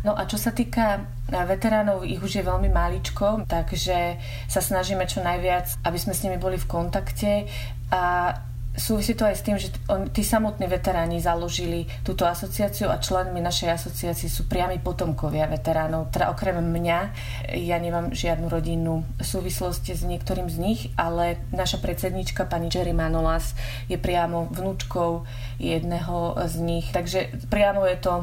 [0.05, 4.15] No a čo sa týka veteránov, ich už je veľmi maličko, takže
[4.47, 7.49] sa snažíme čo najviac, aby sme s nimi boli v kontakte
[7.91, 8.31] a
[8.77, 9.73] súvisí to aj s tým, že
[10.13, 16.13] tí samotní veteráni založili túto asociáciu a členmi našej asociácie sú priami potomkovia veteránov.
[16.13, 16.99] Teda okrem mňa,
[17.57, 23.57] ja nemám žiadnu rodinnú súvislosť s niektorým z nich, ale naša predsednička pani Jerry Manolas
[23.89, 25.25] je priamo vnúčkou
[25.57, 26.85] jedného z nich.
[26.93, 28.13] Takže priamo je to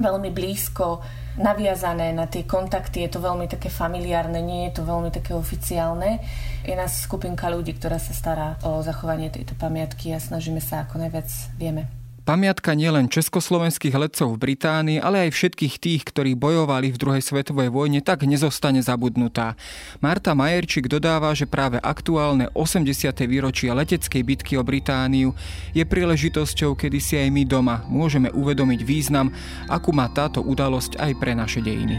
[0.00, 1.00] veľmi blízko
[1.40, 6.20] naviazané na tie kontakty, je to veľmi také familiárne, nie je to veľmi také oficiálne.
[6.64, 11.00] Je nás skupinka ľudí, ktorá sa stará o zachovanie tejto pamiatky a snažíme sa ako
[11.00, 12.01] najviac vieme.
[12.22, 17.74] Pamiatka nielen československých letcov v Británii, ale aj všetkých tých, ktorí bojovali v druhej svetovej
[17.74, 19.58] vojne, tak nezostane zabudnutá.
[19.98, 23.26] Marta Majerčík dodáva, že práve aktuálne 80.
[23.26, 25.34] výročie leteckej bitky o Britániu
[25.74, 29.34] je príležitosťou, kedy si aj my doma môžeme uvedomiť význam,
[29.66, 31.98] akú má táto udalosť aj pre naše dejiny.